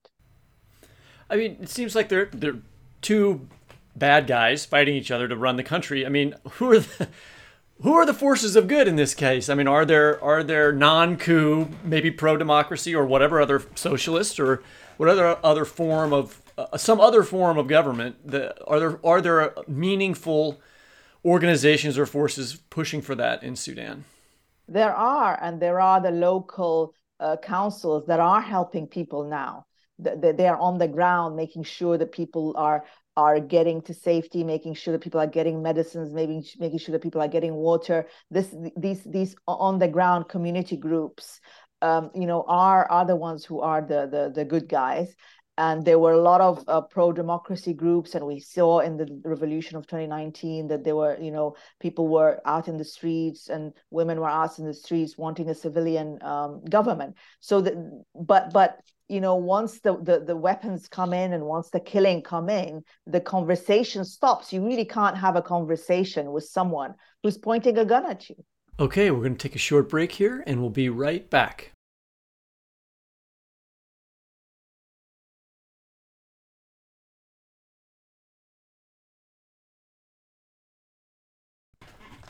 I 1.29 1.37
mean 1.37 1.59
it 1.61 1.69
seems 1.69 1.95
like 1.95 2.09
they're 2.09 2.31
they're 2.33 2.63
two 3.03 3.49
bad 3.97 4.27
guys 4.27 4.65
fighting 4.65 4.95
each 4.95 5.11
other 5.11 5.29
to 5.29 5.37
run 5.37 5.57
the 5.57 5.65
country. 5.75 6.07
I 6.07 6.09
mean 6.09 6.35
who 6.53 6.73
are 6.73 6.81
the 6.81 7.09
who 7.83 7.95
are 7.95 8.05
the 8.05 8.15
forces 8.15 8.57
of 8.57 8.69
good 8.69 8.87
in 8.87 8.97
this 8.97 9.15
case? 9.15 9.49
I 9.49 9.55
mean, 9.55 9.69
are 9.69 9.85
there 9.85 10.23
are 10.23 10.43
there 10.43 10.73
non-coup, 10.73 11.69
maybe 11.85 12.11
pro-democracy 12.11 12.95
or 12.95 13.07
whatever 13.07 13.41
other 13.41 13.63
socialist 13.75 14.39
or 14.39 14.63
whatever 14.97 15.39
other 15.43 15.65
form 15.65 16.13
of 16.13 16.43
uh, 16.59 16.77
some 16.77 17.01
other 17.01 17.23
form 17.23 17.59
of 17.59 17.69
government? 17.69 18.17
That, 18.27 18.59
are 18.67 18.81
there 18.81 19.01
are 19.05 19.21
there 19.21 19.55
meaningful 19.67 20.61
organizations 21.25 21.99
or 21.99 22.07
forces 22.07 22.57
pushing 22.71 23.03
for 23.03 23.15
that 23.15 23.43
in 23.43 23.57
Sudan? 23.57 24.05
There 24.69 24.95
are, 24.95 25.39
and 25.43 25.61
there 25.61 25.81
are 25.81 26.01
the 26.01 26.13
local 26.13 26.95
uh, 27.19 27.37
councils 27.43 28.07
that 28.07 28.21
are 28.21 28.41
helping 28.41 28.87
people 28.87 29.25
now. 29.25 29.67
They 29.99 30.47
are 30.47 30.57
on 30.57 30.79
the 30.79 30.89
ground, 30.89 31.37
making 31.37 31.65
sure 31.65 31.99
that 31.99 32.13
people 32.13 32.55
are 32.57 32.85
are 33.21 33.39
getting 33.39 33.83
to 33.83 33.93
safety, 33.93 34.43
making 34.43 34.75
sure 34.75 34.93
that 34.93 35.03
people 35.07 35.21
are 35.21 35.27
getting 35.39 35.63
medicines, 35.63 36.15
maybe 36.21 36.43
making 36.59 36.79
sure 36.79 36.93
that 36.95 37.03
people 37.03 37.21
are 37.21 37.35
getting 37.37 37.55
water. 37.55 38.07
This 38.31 38.49
these 38.77 39.03
these 39.05 39.37
on 39.47 39.79
the 39.79 39.89
ground 39.97 40.29
community 40.29 40.77
groups, 40.77 41.41
um, 41.83 42.11
you 42.15 42.27
know, 42.27 42.45
are 42.49 42.91
are 42.91 43.05
the 43.05 43.17
ones 43.17 43.45
who 43.45 43.61
are 43.61 43.83
the 43.83 44.01
the 44.15 44.33
the 44.35 44.45
good 44.45 44.69
guys. 44.69 45.15
And 45.59 45.85
there 45.85 45.99
were 45.99 46.13
a 46.13 46.29
lot 46.31 46.41
of 46.41 46.65
uh, 46.69 46.81
pro 46.81 47.13
democracy 47.13 47.75
groups, 47.75 48.15
and 48.15 48.25
we 48.25 48.41
saw 48.41 48.79
in 48.81 48.97
the 48.97 49.07
revolution 49.25 49.77
of 49.77 49.87
2019 49.87 50.69
that 50.69 50.85
there 50.85 50.97
were, 50.97 51.19
you 51.21 51.31
know, 51.31 51.55
people 51.81 52.09
were 52.09 52.41
out 52.47 52.67
in 52.69 52.79
the 52.79 52.85
streets 52.97 53.51
and 53.51 53.75
women 53.91 54.21
were 54.21 54.35
out 54.43 54.59
in 54.59 54.65
the 54.65 54.73
streets 54.73 55.19
wanting 55.19 55.51
a 55.51 55.55
civilian 55.55 56.19
um, 56.23 56.65
government. 56.65 57.17
So, 57.41 57.61
that, 57.61 57.75
but 58.15 58.55
but 58.55 58.81
you 59.11 59.21
know 59.21 59.35
once 59.35 59.81
the, 59.81 59.97
the 60.03 60.21
the 60.21 60.37
weapons 60.37 60.89
come 60.89 61.13
in 61.13 61.33
and 61.33 61.45
once 61.45 61.71
the 61.71 61.81
killing 61.81 62.23
come 62.23 62.49
in 62.49 62.83
the 63.07 63.21
conversation 63.21 64.05
stops. 64.05 64.53
You 64.53 64.65
really 64.65 64.85
can't 64.85 65.17
have 65.19 65.37
a 65.37 65.43
conversation 65.43 66.31
with 66.33 66.45
someone 66.45 66.95
who's 67.23 67.37
pointing 67.37 67.77
a 67.79 67.85
gun 67.85 68.07
at 68.07 68.31
you. 68.31 68.37
Okay 68.79 69.11
we're 69.11 69.21
going 69.21 69.37
to 69.37 69.49
take 69.49 69.57
a 69.57 69.59
short 69.59 69.89
break 69.89 70.13
here 70.13 70.45
and 70.47 70.61
we'll 70.61 70.71
be 70.71 70.89
right 70.89 71.29
back. 71.29 71.73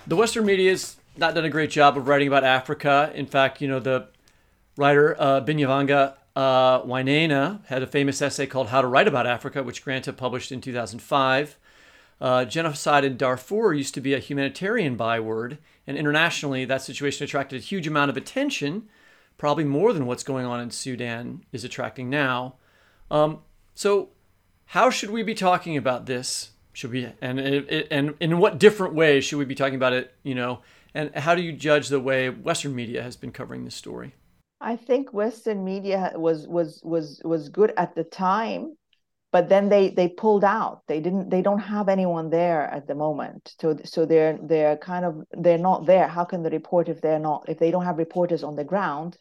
The 0.06 0.16
western 0.16 0.46
media 0.46 0.70
has 0.70 0.96
not 1.16 1.34
done 1.34 1.44
a 1.44 1.50
great 1.50 1.70
job 1.70 1.98
of 1.98 2.08
writing 2.08 2.28
about 2.28 2.44
africa. 2.44 3.12
In 3.14 3.26
fact 3.26 3.60
you 3.60 3.68
know 3.68 3.80
the 3.80 4.08
writer 4.78 5.14
uh, 5.18 5.42
binyavanga 5.42 6.14
uh, 6.40 6.82
Wainaina 6.84 7.66
had 7.66 7.82
a 7.82 7.86
famous 7.86 8.22
essay 8.22 8.46
called 8.46 8.68
How 8.68 8.80
to 8.80 8.86
Write 8.86 9.06
About 9.06 9.26
Africa, 9.26 9.62
which 9.62 9.84
Granta 9.84 10.10
published 10.10 10.50
in 10.50 10.62
2005. 10.62 11.58
Uh, 12.18 12.46
genocide 12.46 13.04
in 13.04 13.18
Darfur 13.18 13.74
used 13.74 13.92
to 13.92 14.00
be 14.00 14.14
a 14.14 14.18
humanitarian 14.18 14.96
byword, 14.96 15.58
and 15.86 15.98
internationally, 15.98 16.64
that 16.64 16.80
situation 16.80 17.24
attracted 17.24 17.60
a 17.60 17.64
huge 17.64 17.86
amount 17.86 18.10
of 18.10 18.16
attention, 18.16 18.88
probably 19.36 19.64
more 19.64 19.92
than 19.92 20.06
what's 20.06 20.22
going 20.22 20.46
on 20.46 20.60
in 20.60 20.70
Sudan 20.70 21.44
is 21.52 21.62
attracting 21.62 22.08
now. 22.08 22.54
Um, 23.10 23.40
so, 23.74 24.08
how 24.66 24.88
should 24.88 25.10
we 25.10 25.22
be 25.22 25.34
talking 25.34 25.76
about 25.76 26.06
this? 26.06 26.52
Should 26.72 26.92
we, 26.92 27.12
and, 27.20 27.38
and 27.38 28.14
in 28.18 28.38
what 28.38 28.58
different 28.58 28.94
ways 28.94 29.26
should 29.26 29.38
we 29.38 29.44
be 29.44 29.54
talking 29.54 29.74
about 29.74 29.92
it? 29.92 30.14
You 30.22 30.36
know, 30.36 30.60
and 30.94 31.14
how 31.14 31.34
do 31.34 31.42
you 31.42 31.52
judge 31.52 31.88
the 31.88 32.00
way 32.00 32.30
Western 32.30 32.74
media 32.74 33.02
has 33.02 33.16
been 33.16 33.30
covering 33.30 33.66
this 33.66 33.74
story? 33.74 34.14
I 34.60 34.76
think 34.76 35.12
Western 35.12 35.64
media 35.64 36.12
was 36.14 36.46
was 36.46 36.80
was 36.84 37.20
was 37.24 37.48
good 37.48 37.72
at 37.76 37.94
the 37.94 38.04
time, 38.04 38.76
but 39.32 39.48
then 39.48 39.68
they 39.68 39.90
they 39.90 40.08
pulled 40.08 40.44
out. 40.44 40.82
They 40.86 41.00
didn't. 41.00 41.30
They 41.30 41.40
don't 41.40 41.60
have 41.60 41.88
anyone 41.88 42.28
there 42.28 42.62
at 42.62 42.86
the 42.86 42.94
moment. 42.94 43.54
So 43.60 43.78
so 43.84 44.04
they're 44.04 44.38
they're 44.42 44.76
kind 44.76 45.04
of 45.04 45.22
they're 45.32 45.58
not 45.58 45.86
there. 45.86 46.08
How 46.08 46.24
can 46.24 46.42
they 46.42 46.50
report 46.50 46.88
if 46.88 47.00
they're 47.00 47.18
not 47.18 47.48
if 47.48 47.58
they 47.58 47.70
don't 47.70 47.84
have 47.84 47.96
reporters 47.96 48.44
on 48.44 48.56
the 48.56 48.64
ground? 48.64 49.16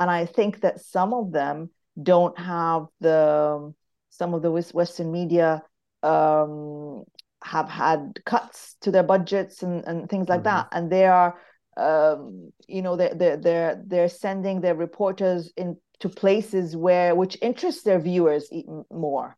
And 0.00 0.10
I 0.10 0.26
think 0.26 0.60
that 0.62 0.80
some 0.80 1.14
of 1.14 1.32
them 1.32 1.70
don't 2.02 2.36
have 2.38 2.86
the 3.00 3.72
some 4.10 4.34
of 4.34 4.42
the 4.42 4.50
Western 4.50 5.12
media 5.12 5.62
um, 6.02 7.04
have 7.44 7.68
had 7.68 8.18
cuts 8.24 8.76
to 8.80 8.90
their 8.90 9.02
budgets 9.02 9.62
and, 9.62 9.84
and 9.84 10.08
things 10.08 10.28
like 10.28 10.40
mm-hmm. 10.40 10.56
that, 10.56 10.68
and 10.72 10.90
they 10.90 11.06
are 11.06 11.38
um, 11.76 12.52
you 12.68 12.82
know 12.82 12.96
they're, 12.96 13.14
they're 13.14 13.36
they're 13.36 13.82
they're 13.86 14.08
sending 14.08 14.60
their 14.60 14.74
reporters 14.74 15.52
into 15.56 16.08
places 16.14 16.76
where 16.76 17.14
which 17.14 17.36
interest 17.42 17.84
their 17.84 17.98
viewers 17.98 18.48
even 18.52 18.84
more 18.90 19.36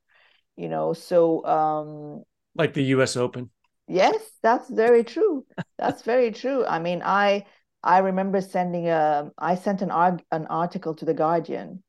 you 0.56 0.68
know 0.68 0.92
so 0.92 1.44
um 1.46 2.22
like 2.54 2.74
the 2.74 2.82
us 2.82 3.16
open. 3.16 3.50
Yes 3.86 4.20
that's 4.42 4.68
very 4.70 5.04
true. 5.04 5.44
That's 5.78 6.02
very 6.02 6.32
true. 6.32 6.64
I 6.66 6.78
mean 6.78 7.02
i 7.04 7.44
i 7.82 7.98
remember 7.98 8.40
sending 8.40 8.88
a 8.88 9.30
i 9.38 9.54
sent 9.54 9.82
an 9.82 9.90
arg- 9.90 10.24
an 10.32 10.46
article 10.46 10.94
to 10.96 11.04
the 11.04 11.14
guardian 11.14 11.82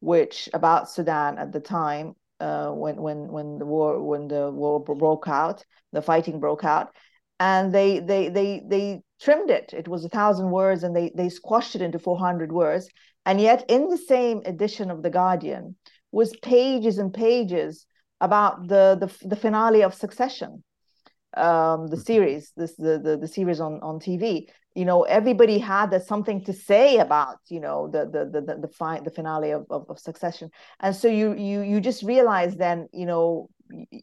which 0.00 0.48
about 0.52 0.90
sudan 0.90 1.38
at 1.38 1.52
the 1.52 1.60
time 1.60 2.14
uh, 2.40 2.70
when 2.70 2.96
when 2.96 3.28
when 3.28 3.58
the 3.58 3.64
war 3.64 4.02
when 4.02 4.28
the 4.28 4.50
war 4.50 4.82
broke 4.82 5.28
out 5.28 5.64
the 5.92 6.02
fighting 6.02 6.40
broke 6.40 6.64
out 6.64 6.94
and 7.38 7.72
they 7.72 8.00
they 8.00 8.28
they 8.28 8.62
they 8.66 9.02
trimmed 9.20 9.50
it. 9.50 9.72
It 9.76 9.88
was 9.88 10.04
a 10.04 10.08
thousand 10.08 10.50
words 10.50 10.82
and 10.82 10.94
they 10.94 11.10
they 11.14 11.28
squashed 11.28 11.74
it 11.74 11.82
into 11.82 11.98
400 11.98 12.52
words. 12.52 12.88
And 13.24 13.40
yet 13.40 13.64
in 13.68 13.88
the 13.88 13.98
same 13.98 14.42
edition 14.44 14.90
of 14.90 15.02
the 15.02 15.10
guardian 15.10 15.76
was 16.12 16.36
pages 16.42 16.98
and 16.98 17.12
pages 17.12 17.86
about 18.20 18.68
the 18.68 18.96
the, 19.00 19.28
the 19.28 19.36
finale 19.36 19.82
of 19.82 19.94
succession 19.94 20.62
um 21.36 21.88
the 21.88 21.96
mm-hmm. 21.96 22.00
series 22.00 22.52
this 22.56 22.76
the, 22.76 22.98
the 22.98 23.18
the 23.18 23.28
series 23.28 23.60
on 23.60 23.74
on 23.82 23.98
tv 23.98 24.46
you 24.76 24.84
know 24.84 25.02
everybody 25.04 25.58
had 25.58 25.90
something 26.02 26.44
to 26.44 26.52
say 26.52 26.98
about 26.98 27.38
you 27.48 27.60
know 27.60 27.88
the 27.88 28.04
the 28.04 28.26
the 28.26 28.40
the, 28.46 28.60
the, 28.60 28.68
fi- 28.68 29.00
the 29.00 29.10
finale 29.10 29.50
of, 29.50 29.64
of, 29.70 29.86
of 29.88 29.98
succession. 29.98 30.50
And 30.80 30.94
so 30.94 31.08
you 31.08 31.34
you 31.34 31.62
you 31.62 31.80
just 31.80 32.02
realize 32.02 32.56
then 32.56 32.88
you 32.92 33.06
know 33.06 33.48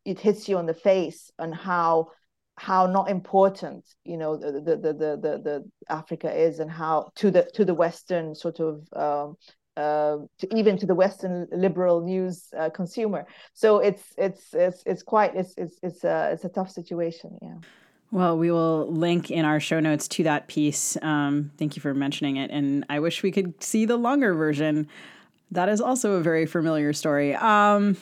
it 0.03 0.19
hits 0.19 0.49
you 0.49 0.57
on 0.57 0.65
the 0.65 0.73
face 0.73 1.31
on 1.37 1.51
how 1.51 2.09
how 2.55 2.85
not 2.85 3.09
important 3.09 3.83
you 4.03 4.17
know 4.17 4.37
the 4.37 4.51
the 4.51 4.75
the 4.77 4.93
the, 4.93 5.41
the, 5.43 5.71
Africa 5.89 6.31
is 6.31 6.59
and 6.59 6.69
how 6.69 7.11
to 7.15 7.31
the 7.31 7.49
to 7.53 7.65
the 7.65 7.73
Western 7.73 8.35
sort 8.35 8.59
of 8.59 8.87
um, 8.93 9.37
uh, 9.75 10.17
to 10.37 10.55
even 10.55 10.77
to 10.77 10.85
the 10.85 10.95
Western 10.95 11.47
liberal 11.51 12.01
news 12.01 12.49
uh, 12.57 12.69
consumer. 12.69 13.25
So 13.53 13.79
it's 13.79 14.03
it's 14.17 14.53
it's 14.53 14.83
it's 14.85 15.03
quite 15.03 15.35
it's 15.35 15.53
it's 15.57 15.77
it's 15.81 16.03
a 16.03 16.29
it's 16.33 16.43
a 16.43 16.49
tough 16.49 16.69
situation. 16.69 17.37
Yeah. 17.41 17.55
Well, 18.11 18.37
we 18.37 18.51
will 18.51 18.85
link 18.91 19.31
in 19.31 19.43
our 19.43 19.59
show 19.59 19.79
notes 19.79 20.07
to 20.09 20.23
that 20.23 20.47
piece. 20.47 20.95
Um, 21.01 21.49
thank 21.57 21.75
you 21.75 21.81
for 21.81 21.95
mentioning 21.95 22.37
it, 22.37 22.51
and 22.51 22.85
I 22.87 22.99
wish 22.99 23.23
we 23.23 23.31
could 23.31 23.63
see 23.63 23.85
the 23.85 23.97
longer 23.97 24.35
version. 24.35 24.87
That 25.49 25.69
is 25.69 25.81
also 25.81 26.13
a 26.13 26.21
very 26.21 26.45
familiar 26.45 26.93
story. 26.93 27.33
Um, 27.33 27.97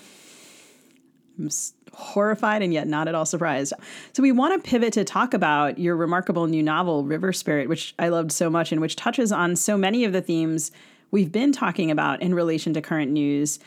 I'm 1.39 1.49
horrified 1.93 2.61
and 2.61 2.73
yet 2.73 2.87
not 2.87 3.07
at 3.07 3.15
all 3.15 3.25
surprised. 3.25 3.73
So, 4.13 4.21
we 4.21 4.31
want 4.31 4.61
to 4.61 4.69
pivot 4.69 4.93
to 4.93 5.03
talk 5.03 5.33
about 5.33 5.79
your 5.79 5.95
remarkable 5.95 6.47
new 6.47 6.63
novel, 6.63 7.03
River 7.03 7.33
Spirit, 7.33 7.69
which 7.69 7.93
I 7.99 8.09
loved 8.09 8.31
so 8.31 8.49
much 8.49 8.71
and 8.71 8.81
which 8.81 8.95
touches 8.95 9.31
on 9.31 9.55
so 9.55 9.77
many 9.77 10.03
of 10.03 10.13
the 10.13 10.21
themes 10.21 10.71
we've 11.11 11.31
been 11.31 11.51
talking 11.51 11.91
about 11.91 12.21
in 12.21 12.33
relation 12.33 12.73
to 12.73 12.81
current 12.81 13.11
news. 13.11 13.59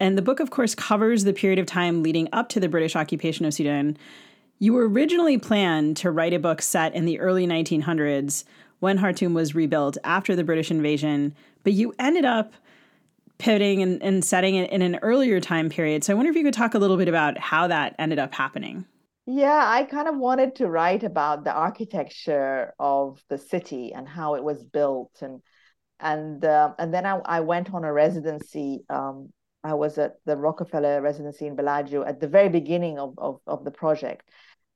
And 0.00 0.16
the 0.16 0.22
book, 0.22 0.40
of 0.40 0.50
course, 0.50 0.74
covers 0.74 1.24
the 1.24 1.32
period 1.32 1.58
of 1.58 1.66
time 1.66 2.02
leading 2.02 2.28
up 2.32 2.48
to 2.50 2.60
the 2.60 2.68
British 2.68 2.94
occupation 2.94 3.44
of 3.44 3.54
Sudan. 3.54 3.96
You 4.58 4.76
originally 4.78 5.38
planned 5.38 5.96
to 5.98 6.10
write 6.10 6.34
a 6.34 6.38
book 6.38 6.62
set 6.62 6.94
in 6.94 7.04
the 7.04 7.20
early 7.20 7.46
1900s 7.46 8.44
when 8.80 8.98
Khartoum 8.98 9.34
was 9.34 9.54
rebuilt 9.54 9.98
after 10.04 10.36
the 10.36 10.44
British 10.44 10.70
invasion, 10.70 11.34
but 11.64 11.72
you 11.72 11.94
ended 11.98 12.24
up 12.24 12.52
pivoting 13.38 13.82
and, 13.82 14.02
and 14.02 14.24
setting 14.24 14.56
it 14.56 14.70
in 14.70 14.82
an 14.82 14.98
earlier 15.02 15.40
time 15.40 15.68
period. 15.68 16.04
So 16.04 16.12
I 16.12 16.16
wonder 16.16 16.30
if 16.30 16.36
you 16.36 16.44
could 16.44 16.54
talk 16.54 16.74
a 16.74 16.78
little 16.78 16.96
bit 16.96 17.08
about 17.08 17.38
how 17.38 17.68
that 17.68 17.94
ended 17.98 18.18
up 18.18 18.34
happening. 18.34 18.84
Yeah, 19.26 19.62
I 19.66 19.84
kind 19.84 20.08
of 20.08 20.16
wanted 20.16 20.54
to 20.56 20.68
write 20.68 21.02
about 21.02 21.44
the 21.44 21.52
architecture 21.52 22.72
of 22.78 23.22
the 23.28 23.36
city 23.36 23.92
and 23.92 24.08
how 24.08 24.36
it 24.36 24.42
was 24.42 24.64
built, 24.64 25.18
and 25.20 25.42
and 26.00 26.42
uh, 26.44 26.72
and 26.78 26.94
then 26.94 27.04
I, 27.04 27.20
I 27.24 27.40
went 27.40 27.74
on 27.74 27.84
a 27.84 27.92
residency. 27.92 28.84
Um, 28.88 29.30
I 29.62 29.74
was 29.74 29.98
at 29.98 30.14
the 30.24 30.36
Rockefeller 30.36 31.02
residency 31.02 31.46
in 31.46 31.56
Bellagio 31.56 32.04
at 32.04 32.20
the 32.20 32.28
very 32.28 32.48
beginning 32.48 32.98
of, 32.98 33.14
of, 33.18 33.40
of 33.46 33.64
the 33.64 33.70
project, 33.70 34.26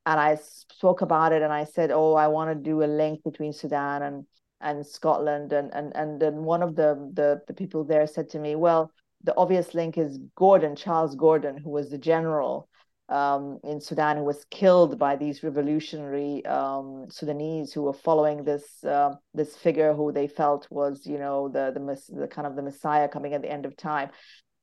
and 0.04 0.20
I 0.20 0.34
spoke 0.34 1.00
about 1.00 1.32
it, 1.32 1.40
and 1.40 1.52
I 1.52 1.64
said, 1.64 1.90
"Oh, 1.90 2.12
I 2.12 2.28
want 2.28 2.50
to 2.50 2.70
do 2.70 2.82
a 2.82 2.84
link 2.84 3.22
between 3.24 3.54
Sudan 3.54 4.02
and 4.02 4.26
and 4.62 4.86
Scotland. 4.86 5.52
And 5.52 5.72
and 5.74 5.94
and 5.94 6.20
then 6.20 6.44
one 6.44 6.62
of 6.62 6.76
the, 6.76 7.10
the 7.12 7.42
the 7.46 7.54
people 7.54 7.84
there 7.84 8.06
said 8.06 8.28
to 8.30 8.38
me, 8.38 8.54
well, 8.54 8.90
the 9.22 9.36
obvious 9.36 9.74
link 9.74 9.98
is 9.98 10.18
Gordon, 10.36 10.76
Charles 10.76 11.14
Gordon, 11.14 11.56
who 11.56 11.70
was 11.70 11.90
the 11.90 11.98
general 11.98 12.68
um, 13.08 13.58
in 13.64 13.80
Sudan 13.80 14.16
who 14.16 14.24
was 14.24 14.44
killed 14.50 14.98
by 14.98 15.16
these 15.16 15.42
revolutionary 15.42 16.44
um, 16.46 17.06
Sudanese 17.10 17.72
who 17.72 17.82
were 17.82 17.92
following 17.92 18.44
this 18.44 18.82
uh, 18.84 19.14
this 19.34 19.54
figure 19.56 19.92
who 19.92 20.12
they 20.12 20.26
felt 20.26 20.66
was, 20.70 21.06
you 21.06 21.18
know, 21.18 21.48
the 21.48 21.72
the 21.74 22.20
the 22.20 22.28
kind 22.28 22.46
of 22.46 22.56
the 22.56 22.62
Messiah 22.62 23.08
coming 23.08 23.34
at 23.34 23.42
the 23.42 23.50
end 23.50 23.66
of 23.66 23.76
time. 23.76 24.10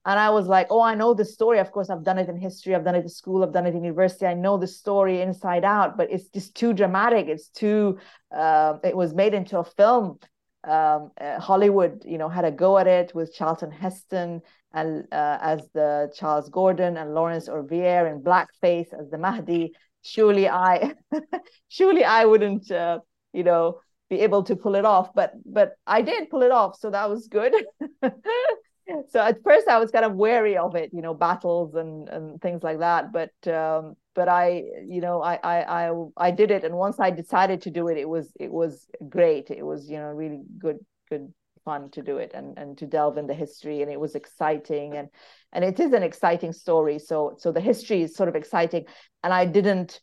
And 0.05 0.17
I 0.19 0.29
was 0.29 0.47
like, 0.47 0.67
oh, 0.69 0.81
I 0.81 0.95
know 0.95 1.13
the 1.13 1.25
story. 1.25 1.59
Of 1.59 1.71
course, 1.71 1.89
I've 1.89 2.03
done 2.03 2.17
it 2.17 2.29
in 2.29 2.37
history. 2.37 2.73
I've 2.73 2.85
done 2.85 2.95
it 2.95 3.03
in 3.03 3.09
school. 3.09 3.43
I've 3.43 3.51
done 3.53 3.65
it 3.67 3.75
in 3.75 3.83
university. 3.83 4.25
I 4.25 4.33
know 4.33 4.57
the 4.57 4.67
story 4.67 5.21
inside 5.21 5.65
out, 5.65 5.97
but 5.97 6.09
it's 6.11 6.29
just 6.29 6.55
too 6.55 6.73
dramatic. 6.73 7.27
It's 7.27 7.49
too, 7.49 7.99
uh, 8.35 8.77
it 8.83 8.95
was 8.95 9.13
made 9.13 9.33
into 9.33 9.59
a 9.59 9.63
film. 9.63 10.19
Um, 10.63 11.11
uh, 11.19 11.39
Hollywood, 11.39 12.03
you 12.05 12.17
know, 12.17 12.29
had 12.29 12.45
a 12.45 12.51
go 12.51 12.77
at 12.77 12.87
it 12.87 13.13
with 13.13 13.33
Charlton 13.33 13.71
Heston 13.71 14.41
and 14.73 15.03
uh, 15.11 15.37
as 15.41 15.61
the 15.73 16.11
Charles 16.15 16.49
Gordon 16.49 16.97
and 16.97 17.13
Laurence 17.13 17.47
Olivier 17.49 18.09
in 18.09 18.21
blackface 18.21 18.93
as 18.93 19.09
the 19.09 19.17
Mahdi. 19.17 19.73
Surely 20.01 20.47
I, 20.49 20.95
surely 21.69 22.03
I 22.03 22.25
wouldn't, 22.25 22.71
uh, 22.71 22.99
you 23.33 23.43
know, 23.43 23.81
be 24.09 24.21
able 24.21 24.43
to 24.43 24.55
pull 24.55 24.75
it 24.75 24.85
off. 24.85 25.13
But 25.13 25.33
but 25.45 25.75
I 25.85 26.01
did 26.01 26.29
pull 26.29 26.41
it 26.41 26.51
off, 26.51 26.77
so 26.77 26.89
that 26.89 27.09
was 27.09 27.27
good. 27.27 27.53
so 29.09 29.19
at 29.19 29.43
first 29.43 29.67
I 29.67 29.79
was 29.79 29.91
kind 29.91 30.05
of 30.05 30.15
wary 30.15 30.57
of 30.57 30.75
it, 30.75 30.91
you 30.93 31.01
know, 31.01 31.13
battles 31.13 31.75
and 31.75 32.09
and 32.09 32.41
things 32.41 32.63
like 32.63 32.79
that. 32.79 33.11
But 33.11 33.53
um, 33.53 33.95
but 34.15 34.27
I, 34.27 34.63
you 34.87 35.01
know, 35.01 35.21
I 35.21 35.39
I 35.43 35.87
I 35.87 36.05
I 36.17 36.31
did 36.31 36.51
it, 36.51 36.63
and 36.63 36.75
once 36.75 36.99
I 36.99 37.11
decided 37.11 37.61
to 37.63 37.71
do 37.71 37.87
it, 37.87 37.97
it 37.97 38.07
was 38.07 38.31
it 38.39 38.51
was 38.51 38.87
great. 39.07 39.51
It 39.51 39.65
was 39.65 39.89
you 39.89 39.97
know 39.97 40.07
really 40.07 40.43
good 40.57 40.79
good 41.09 41.33
fun 41.65 41.89
to 41.91 42.01
do 42.01 42.17
it 42.17 42.31
and 42.33 42.57
and 42.57 42.77
to 42.77 42.85
delve 42.85 43.17
in 43.17 43.27
the 43.27 43.33
history, 43.33 43.81
and 43.81 43.91
it 43.91 43.99
was 43.99 44.15
exciting 44.15 44.95
and 44.95 45.09
and 45.51 45.63
it 45.63 45.79
is 45.79 45.93
an 45.93 46.03
exciting 46.03 46.53
story. 46.53 46.99
So 46.99 47.35
so 47.37 47.51
the 47.51 47.61
history 47.61 48.01
is 48.03 48.15
sort 48.15 48.29
of 48.29 48.35
exciting, 48.35 48.85
and 49.23 49.33
I 49.33 49.45
didn't 49.45 50.01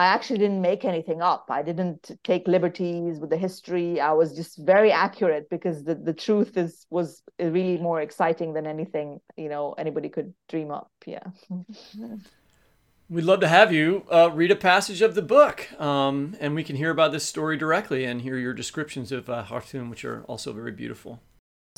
I 0.00 0.06
actually 0.06 0.38
didn't 0.38 0.62
make 0.62 0.86
anything 0.86 1.20
up. 1.20 1.44
I 1.50 1.62
didn't 1.62 2.12
take 2.24 2.48
liberties 2.48 3.18
with 3.20 3.28
the 3.28 3.36
history. 3.36 4.00
I 4.00 4.12
was 4.12 4.34
just 4.34 4.56
very 4.56 4.90
accurate 4.90 5.50
because 5.50 5.84
the, 5.84 5.94
the 5.94 6.14
truth 6.14 6.56
is 6.56 6.86
was 6.88 7.22
really 7.38 7.76
more 7.76 8.00
exciting 8.00 8.54
than 8.54 8.66
anything 8.66 9.20
you 9.36 9.50
know 9.50 9.74
anybody 9.84 10.08
could 10.08 10.32
dream 10.48 10.70
up. 10.70 10.90
Yeah. 11.04 11.26
We'd 13.10 13.24
love 13.24 13.40
to 13.40 13.48
have 13.48 13.72
you 13.74 14.06
uh, 14.10 14.30
read 14.32 14.52
a 14.52 14.56
passage 14.56 15.02
of 15.02 15.14
the 15.14 15.26
book, 15.38 15.68
um, 15.78 16.34
and 16.40 16.54
we 16.54 16.64
can 16.64 16.76
hear 16.76 16.90
about 16.90 17.12
this 17.12 17.26
story 17.26 17.56
directly 17.58 18.04
and 18.04 18.22
hear 18.22 18.38
your 18.38 18.54
descriptions 18.54 19.12
of 19.12 19.28
uh, 19.28 19.44
Khartoum, 19.48 19.90
which 19.90 20.04
are 20.04 20.22
also 20.28 20.52
very 20.54 20.72
beautiful. 20.72 21.20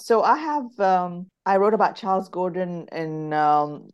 So 0.03 0.25
I 0.25 0.37
have 0.37 0.81
um, 0.81 1.29
I 1.47 1.59
wrote 1.59 1.75
about 1.75 1.95
Charles 1.95 2.29
Gordon 2.29 2.89
in 2.91 3.33
um, 3.33 3.89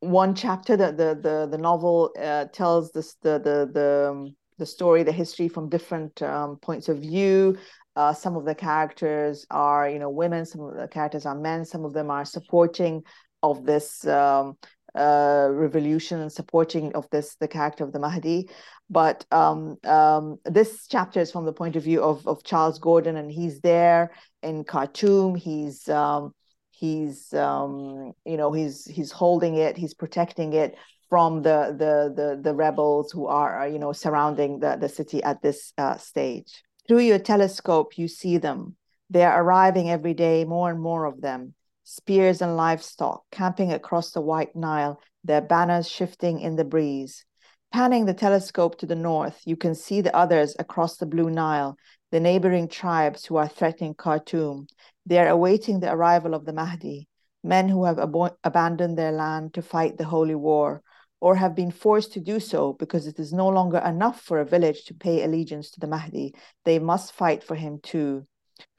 one 0.00 0.34
chapter. 0.34 0.74
The 0.74 0.86
the 0.86 1.18
the, 1.20 1.48
the 1.50 1.58
novel 1.58 2.14
uh, 2.18 2.46
tells 2.46 2.92
this 2.92 3.16
the 3.20 3.38
the 3.38 3.70
the 3.70 4.10
um, 4.10 4.36
the 4.56 4.64
story, 4.64 5.02
the 5.02 5.12
history 5.12 5.48
from 5.48 5.68
different 5.68 6.22
um, 6.22 6.56
points 6.56 6.88
of 6.88 7.00
view. 7.00 7.58
Uh, 7.94 8.14
some 8.14 8.36
of 8.36 8.46
the 8.46 8.54
characters 8.54 9.44
are 9.50 9.86
you 9.86 9.98
know 9.98 10.08
women. 10.08 10.46
Some 10.46 10.62
of 10.62 10.76
the 10.76 10.88
characters 10.88 11.26
are 11.26 11.34
men. 11.34 11.66
Some 11.66 11.84
of 11.84 11.92
them 11.92 12.10
are 12.10 12.24
supporting 12.24 13.02
of 13.42 13.66
this 13.66 14.06
um, 14.06 14.56
uh, 14.94 15.48
revolution 15.50 16.20
and 16.20 16.32
supporting 16.32 16.94
of 16.94 17.06
this 17.10 17.34
the 17.36 17.48
character 17.48 17.84
of 17.84 17.92
the 17.92 17.98
Mahdi. 17.98 18.48
But 18.88 19.26
um, 19.30 19.76
um, 19.84 20.38
this 20.44 20.86
chapter 20.88 21.20
is 21.20 21.32
from 21.32 21.44
the 21.44 21.52
point 21.52 21.76
of 21.76 21.82
view 21.82 22.02
of 22.02 22.26
of 22.26 22.44
Charles 22.44 22.78
Gordon, 22.78 23.16
and 23.16 23.30
he's 23.30 23.60
there 23.60 24.12
in 24.44 24.64
Khartoum. 24.64 25.34
He's 25.34 25.88
um, 25.88 26.32
he's 26.70 27.32
um, 27.34 28.12
you 28.24 28.36
know 28.36 28.52
he's 28.52 28.84
he's 28.84 29.10
holding 29.10 29.56
it. 29.56 29.76
He's 29.76 29.94
protecting 29.94 30.52
it 30.52 30.76
from 31.08 31.42
the 31.42 31.74
the 31.76 32.12
the, 32.14 32.40
the 32.42 32.54
rebels 32.54 33.10
who 33.12 33.26
are 33.26 33.66
you 33.68 33.78
know 33.78 33.92
surrounding 33.92 34.60
the, 34.60 34.76
the 34.76 34.88
city 34.88 35.22
at 35.22 35.42
this 35.42 35.72
uh, 35.78 35.96
stage. 35.96 36.62
Through 36.86 37.00
your 37.00 37.18
telescope, 37.18 37.96
you 37.96 38.08
see 38.08 38.38
them. 38.38 38.76
They 39.10 39.24
are 39.24 39.42
arriving 39.42 39.90
every 39.90 40.14
day, 40.14 40.44
more 40.44 40.70
and 40.70 40.80
more 40.80 41.04
of 41.04 41.20
them. 41.20 41.54
Spears 41.84 42.42
and 42.42 42.56
livestock 42.56 43.22
camping 43.30 43.72
across 43.72 44.12
the 44.12 44.20
White 44.20 44.56
Nile, 44.56 45.00
their 45.22 45.40
banners 45.40 45.88
shifting 45.88 46.40
in 46.40 46.56
the 46.56 46.64
breeze. 46.64 47.24
Panning 47.72 48.06
the 48.06 48.14
telescope 48.14 48.78
to 48.78 48.86
the 48.86 48.94
north, 48.94 49.40
you 49.44 49.56
can 49.56 49.74
see 49.74 50.00
the 50.00 50.14
others 50.16 50.54
across 50.58 50.96
the 50.96 51.06
Blue 51.06 51.28
Nile, 51.28 51.76
the 52.14 52.20
neighboring 52.20 52.68
tribes 52.68 53.26
who 53.26 53.34
are 53.34 53.48
threatening 53.48 53.92
Khartoum. 53.92 54.68
They 55.04 55.18
are 55.18 55.26
awaiting 55.26 55.80
the 55.80 55.92
arrival 55.92 56.32
of 56.32 56.44
the 56.44 56.52
Mahdi, 56.52 57.08
men 57.42 57.68
who 57.68 57.86
have 57.86 57.98
ab- 57.98 58.36
abandoned 58.44 58.96
their 58.96 59.10
land 59.10 59.54
to 59.54 59.62
fight 59.62 59.98
the 59.98 60.04
holy 60.04 60.36
war, 60.36 60.80
or 61.20 61.34
have 61.34 61.56
been 61.56 61.72
forced 61.72 62.12
to 62.12 62.20
do 62.20 62.38
so 62.38 62.72
because 62.72 63.08
it 63.08 63.18
is 63.18 63.32
no 63.32 63.48
longer 63.48 63.78
enough 63.78 64.20
for 64.20 64.38
a 64.38 64.44
village 64.44 64.84
to 64.84 64.94
pay 64.94 65.24
allegiance 65.24 65.72
to 65.72 65.80
the 65.80 65.88
Mahdi. 65.88 66.36
They 66.64 66.78
must 66.78 67.14
fight 67.14 67.42
for 67.42 67.56
him 67.56 67.80
too. 67.82 68.28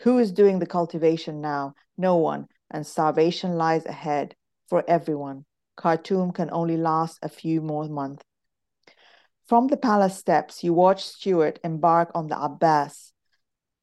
Who 0.04 0.17
is 0.17 0.32
doing 0.32 0.60
the 0.60 0.65
cultivation 0.65 1.41
now? 1.41 1.74
No 1.98 2.15
one, 2.15 2.48
and 2.71 2.88
starvation 2.88 3.58
lies 3.58 3.86
ahead 3.86 4.34
for 4.69 4.86
everyone. 4.88 5.43
Khartoum 5.76 6.32
can 6.32 6.52
only 6.54 6.78
last 6.78 7.19
a 7.21 7.28
few 7.28 7.60
more 7.60 7.89
months. 7.89 8.24
From 9.45 9.67
the 9.67 9.76
palace 9.76 10.17
steps, 10.17 10.63
you 10.63 10.74
watch 10.74 11.04
Stewart 11.04 11.60
embark 11.65 12.12
on 12.15 12.30
the 12.30 12.41
Abbas. 12.41 13.05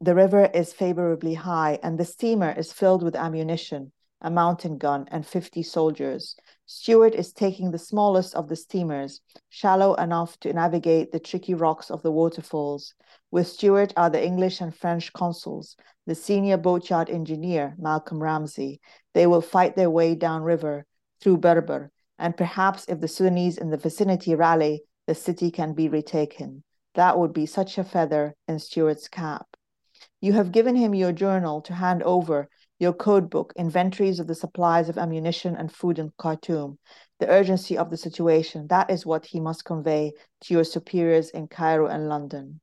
The 0.02 0.14
river 0.14 0.50
is 0.52 0.72
favorably 0.72 1.34
high, 1.34 1.78
and 1.82 1.96
the 1.96 2.04
steamer 2.04 2.50
is 2.50 2.72
filled 2.72 3.02
with 3.02 3.16
ammunition 3.16 3.92
a 4.22 4.30
mountain 4.30 4.78
gun, 4.78 5.08
and 5.10 5.26
50 5.26 5.62
soldiers. 5.64 6.36
Stewart 6.64 7.14
is 7.14 7.32
taking 7.32 7.70
the 7.70 7.78
smallest 7.78 8.34
of 8.36 8.48
the 8.48 8.56
steamers, 8.56 9.20
shallow 9.48 9.94
enough 9.94 10.38
to 10.40 10.52
navigate 10.52 11.10
the 11.10 11.18
tricky 11.18 11.54
rocks 11.54 11.90
of 11.90 12.02
the 12.02 12.12
waterfalls. 12.12 12.94
With 13.32 13.48
Stewart 13.48 13.92
are 13.96 14.10
the 14.10 14.24
English 14.24 14.60
and 14.60 14.74
French 14.74 15.12
consuls, 15.12 15.76
the 16.06 16.14
senior 16.14 16.56
boatyard 16.56 17.10
engineer, 17.10 17.74
Malcolm 17.78 18.22
Ramsey. 18.22 18.80
They 19.12 19.26
will 19.26 19.42
fight 19.42 19.74
their 19.74 19.90
way 19.90 20.14
downriver 20.14 20.86
through 21.20 21.38
Berber, 21.38 21.90
and 22.18 22.36
perhaps 22.36 22.86
if 22.88 23.00
the 23.00 23.08
Sudanese 23.08 23.58
in 23.58 23.70
the 23.70 23.76
vicinity 23.76 24.36
rally, 24.36 24.84
the 25.08 25.16
city 25.16 25.50
can 25.50 25.74
be 25.74 25.88
retaken. 25.88 26.62
That 26.94 27.18
would 27.18 27.32
be 27.32 27.46
such 27.46 27.76
a 27.76 27.84
feather 27.84 28.36
in 28.46 28.60
Stewart's 28.60 29.08
cap. 29.08 29.51
You 30.22 30.34
have 30.34 30.52
given 30.52 30.76
him 30.76 30.94
your 30.94 31.10
journal 31.10 31.60
to 31.62 31.74
hand 31.74 32.04
over 32.04 32.48
your 32.78 32.92
code 32.92 33.28
book, 33.28 33.52
inventories 33.56 34.20
of 34.20 34.28
the 34.28 34.36
supplies 34.36 34.88
of 34.88 34.96
ammunition 34.96 35.56
and 35.56 35.70
food 35.70 35.98
in 35.98 36.12
Khartoum, 36.16 36.78
the 37.18 37.28
urgency 37.28 37.76
of 37.76 37.90
the 37.90 37.96
situation. 37.96 38.68
That 38.68 38.88
is 38.88 39.04
what 39.04 39.26
he 39.26 39.40
must 39.40 39.64
convey 39.64 40.12
to 40.42 40.54
your 40.54 40.62
superiors 40.62 41.30
in 41.30 41.48
Cairo 41.48 41.88
and 41.88 42.08
London. 42.08 42.60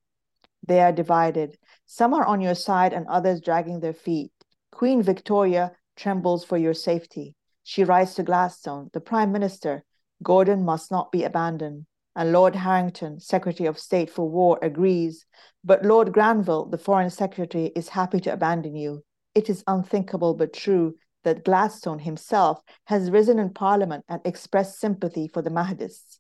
They 0.66 0.80
are 0.80 0.94
divided. 0.94 1.58
Some 1.86 2.14
are 2.14 2.26
on 2.26 2.40
your 2.40 2.56
side 2.56 2.94
and 2.94 3.06
others 3.08 3.42
dragging 3.42 3.82
their 3.82 3.94
feet. 3.94 4.32
Queen 4.72 5.04
Victoria 5.04 5.74
trembles 5.98 6.46
for 6.46 6.58
your 6.58 6.74
safety. 6.74 7.36
She 7.66 7.84
writes 7.84 8.16
to 8.16 8.24
Gladstone, 8.24 8.90
the 8.94 9.02
Prime 9.02 9.34
Minister, 9.34 9.84
Gordon 10.24 10.64
must 10.64 10.92
not 10.92 11.12
be 11.12 11.26
abandoned. 11.26 11.88
And 12.16 12.32
Lord 12.32 12.56
Hartington, 12.56 13.20
Secretary 13.20 13.68
of 13.68 13.80
State 13.80 14.10
for 14.10 14.30
War, 14.30 14.60
agrees. 14.62 15.26
But 15.64 15.86
Lord 15.86 16.12
Granville, 16.12 16.66
the 16.66 16.78
Foreign 16.78 17.10
Secretary, 17.10 17.72
is 17.76 17.90
happy 17.90 18.20
to 18.22 18.34
abandon 18.34 18.76
you 18.76 19.04
it 19.36 19.50
is 19.50 19.64
unthinkable 19.68 20.34
but 20.34 20.54
true 20.54 20.96
that 21.24 21.46
Gladstone 21.46 22.00
himself 22.00 22.62
has 22.86 23.12
risen 23.12 23.40
in 23.40 23.54
Parliament 23.54 24.04
and 24.10 24.22
expressed 24.26 24.80
sympathy 24.80 25.28
for 25.28 25.42
the 25.42 25.50
Mahdists. 25.50 26.20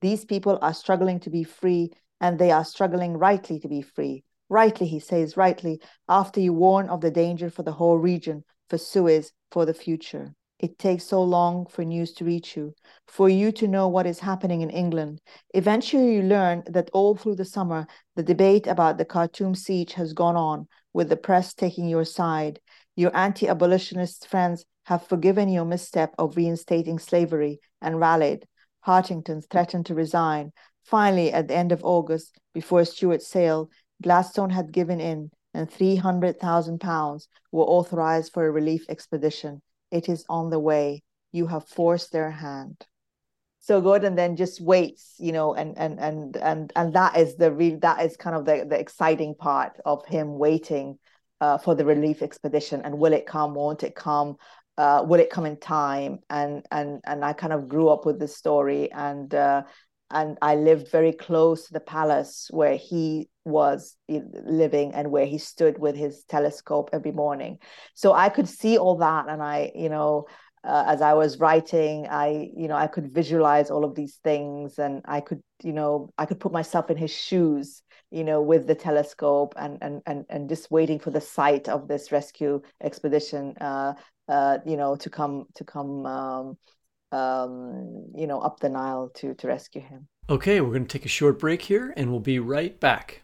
These 0.00 0.24
people 0.24 0.58
are 0.60 0.74
struggling 0.74 1.20
to 1.20 1.30
be 1.30 1.44
free, 1.44 1.92
and 2.20 2.38
they 2.38 2.50
are 2.50 2.64
struggling 2.64 3.16
rightly 3.16 3.58
to 3.60 3.68
be 3.68 3.82
free. 3.82 4.24
Rightly, 4.48 4.86
he 4.86 4.98
says, 4.98 5.36
rightly, 5.36 5.80
after 6.08 6.40
you 6.40 6.52
warn 6.52 6.88
of 6.88 7.00
the 7.00 7.10
danger 7.10 7.50
for 7.50 7.62
the 7.62 7.72
whole 7.72 7.98
region, 7.98 8.44
for 8.68 8.78
Suez, 8.78 9.32
for 9.50 9.64
the 9.64 9.74
future. 9.74 10.34
It 10.60 10.78
takes 10.78 11.04
so 11.04 11.22
long 11.22 11.64
for 11.64 11.86
news 11.86 12.12
to 12.12 12.24
reach 12.26 12.54
you, 12.54 12.74
for 13.08 13.30
you 13.30 13.50
to 13.52 13.66
know 13.66 13.88
what 13.88 14.06
is 14.06 14.20
happening 14.20 14.60
in 14.60 14.68
England. 14.68 15.22
Eventually, 15.54 16.16
you 16.16 16.22
learn 16.22 16.64
that 16.66 16.90
all 16.92 17.16
through 17.16 17.36
the 17.36 17.46
summer, 17.46 17.86
the 18.14 18.22
debate 18.22 18.66
about 18.66 18.98
the 18.98 19.06
Khartoum 19.06 19.54
siege 19.54 19.94
has 19.94 20.12
gone 20.12 20.36
on, 20.36 20.68
with 20.92 21.08
the 21.08 21.16
press 21.16 21.54
taking 21.54 21.88
your 21.88 22.04
side. 22.04 22.60
Your 22.94 23.16
anti 23.16 23.48
abolitionist 23.48 24.26
friends 24.26 24.66
have 24.84 25.06
forgiven 25.06 25.48
your 25.48 25.64
misstep 25.64 26.14
of 26.18 26.36
reinstating 26.36 26.98
slavery 26.98 27.58
and 27.80 27.98
rallied. 27.98 28.46
Hartington 28.80 29.40
threatened 29.40 29.86
to 29.86 29.94
resign. 29.94 30.52
Finally, 30.84 31.32
at 31.32 31.48
the 31.48 31.54
end 31.54 31.72
of 31.72 31.82
August, 31.82 32.38
before 32.52 32.84
Stewart's 32.84 33.28
sailed, 33.28 33.72
Gladstone 34.02 34.50
had 34.50 34.72
given 34.72 35.00
in, 35.00 35.30
and 35.54 35.70
£300,000 35.70 37.28
were 37.50 37.64
authorized 37.64 38.34
for 38.34 38.46
a 38.46 38.50
relief 38.50 38.84
expedition. 38.90 39.62
It 39.90 40.08
is 40.08 40.24
on 40.28 40.50
the 40.50 40.58
way. 40.58 41.02
You 41.32 41.46
have 41.46 41.68
forced 41.68 42.12
their 42.12 42.30
hand. 42.30 42.86
So 43.60 43.80
Gordon 43.80 44.14
then 44.14 44.36
just 44.36 44.60
waits, 44.60 45.14
you 45.18 45.32
know, 45.32 45.54
and 45.54 45.76
and 45.76 46.00
and 46.00 46.36
and 46.36 46.72
and 46.74 46.94
that 46.94 47.16
is 47.16 47.36
the 47.36 47.52
real 47.52 47.78
that 47.80 48.02
is 48.02 48.16
kind 48.16 48.34
of 48.34 48.44
the 48.46 48.66
the 48.68 48.78
exciting 48.78 49.34
part 49.34 49.78
of 49.84 50.04
him 50.06 50.38
waiting 50.38 50.98
uh, 51.40 51.58
for 51.58 51.74
the 51.74 51.84
relief 51.84 52.22
expedition. 52.22 52.80
And 52.82 52.98
will 52.98 53.12
it 53.12 53.26
come, 53.26 53.54
won't 53.54 53.82
it 53.82 53.94
come, 53.94 54.36
uh, 54.78 55.04
will 55.06 55.20
it 55.20 55.30
come 55.30 55.44
in 55.44 55.58
time? 55.58 56.20
And 56.30 56.64
and 56.70 57.00
and 57.04 57.22
I 57.22 57.34
kind 57.34 57.52
of 57.52 57.68
grew 57.68 57.90
up 57.90 58.06
with 58.06 58.18
this 58.18 58.34
story. 58.34 58.90
And 58.92 59.34
uh, 59.34 59.64
and 60.10 60.38
I 60.40 60.54
lived 60.56 60.90
very 60.90 61.12
close 61.12 61.66
to 61.66 61.72
the 61.74 61.80
palace 61.80 62.48
where 62.50 62.76
he 62.76 63.28
was 63.50 63.96
living 64.08 64.94
and 64.94 65.10
where 65.10 65.26
he 65.26 65.38
stood 65.38 65.78
with 65.78 65.96
his 65.96 66.24
telescope 66.24 66.90
every 66.92 67.12
morning. 67.12 67.58
So 67.94 68.12
I 68.12 68.28
could 68.28 68.48
see 68.48 68.78
all 68.78 68.96
that 68.98 69.28
and 69.28 69.42
I, 69.42 69.72
you 69.74 69.88
know, 69.88 70.26
uh, 70.62 70.84
as 70.86 71.00
I 71.00 71.14
was 71.14 71.38
writing, 71.38 72.06
I, 72.08 72.50
you 72.54 72.68
know, 72.68 72.76
I 72.76 72.86
could 72.86 73.12
visualize 73.12 73.70
all 73.70 73.84
of 73.84 73.94
these 73.94 74.16
things 74.22 74.78
and 74.78 75.02
I 75.06 75.20
could, 75.20 75.42
you 75.62 75.72
know, 75.72 76.12
I 76.18 76.26
could 76.26 76.38
put 76.38 76.52
myself 76.52 76.90
in 76.90 76.96
his 76.96 77.10
shoes, 77.10 77.82
you 78.10 78.24
know, 78.24 78.42
with 78.42 78.66
the 78.66 78.74
telescope 78.74 79.54
and 79.56 79.78
and 79.80 80.02
and 80.04 80.26
and 80.28 80.48
just 80.48 80.70
waiting 80.70 80.98
for 80.98 81.10
the 81.10 81.20
site 81.20 81.68
of 81.68 81.88
this 81.88 82.12
rescue 82.12 82.60
expedition, 82.82 83.54
uh, 83.60 83.94
uh, 84.28 84.58
you 84.66 84.76
know, 84.76 84.96
to 84.96 85.08
come 85.08 85.46
to 85.54 85.64
come, 85.64 86.04
um, 86.04 86.58
um, 87.10 88.12
you 88.14 88.26
know, 88.26 88.40
up 88.40 88.60
the 88.60 88.68
Nile 88.68 89.10
to 89.14 89.34
to 89.34 89.48
rescue 89.48 89.80
him. 89.80 90.08
Okay, 90.28 90.60
we're 90.60 90.70
going 90.70 90.86
to 90.86 90.98
take 90.98 91.06
a 91.06 91.08
short 91.08 91.38
break 91.38 91.62
here, 91.62 91.92
and 91.96 92.10
we'll 92.10 92.20
be 92.20 92.38
right 92.38 92.78
back. 92.78 93.22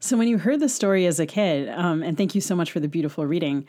So, 0.00 0.16
when 0.16 0.28
you 0.28 0.38
heard 0.38 0.60
the 0.60 0.68
story 0.68 1.06
as 1.06 1.18
a 1.18 1.26
kid, 1.26 1.68
um, 1.70 2.02
and 2.02 2.16
thank 2.16 2.34
you 2.34 2.40
so 2.40 2.54
much 2.54 2.70
for 2.70 2.78
the 2.78 2.88
beautiful 2.88 3.26
reading, 3.26 3.66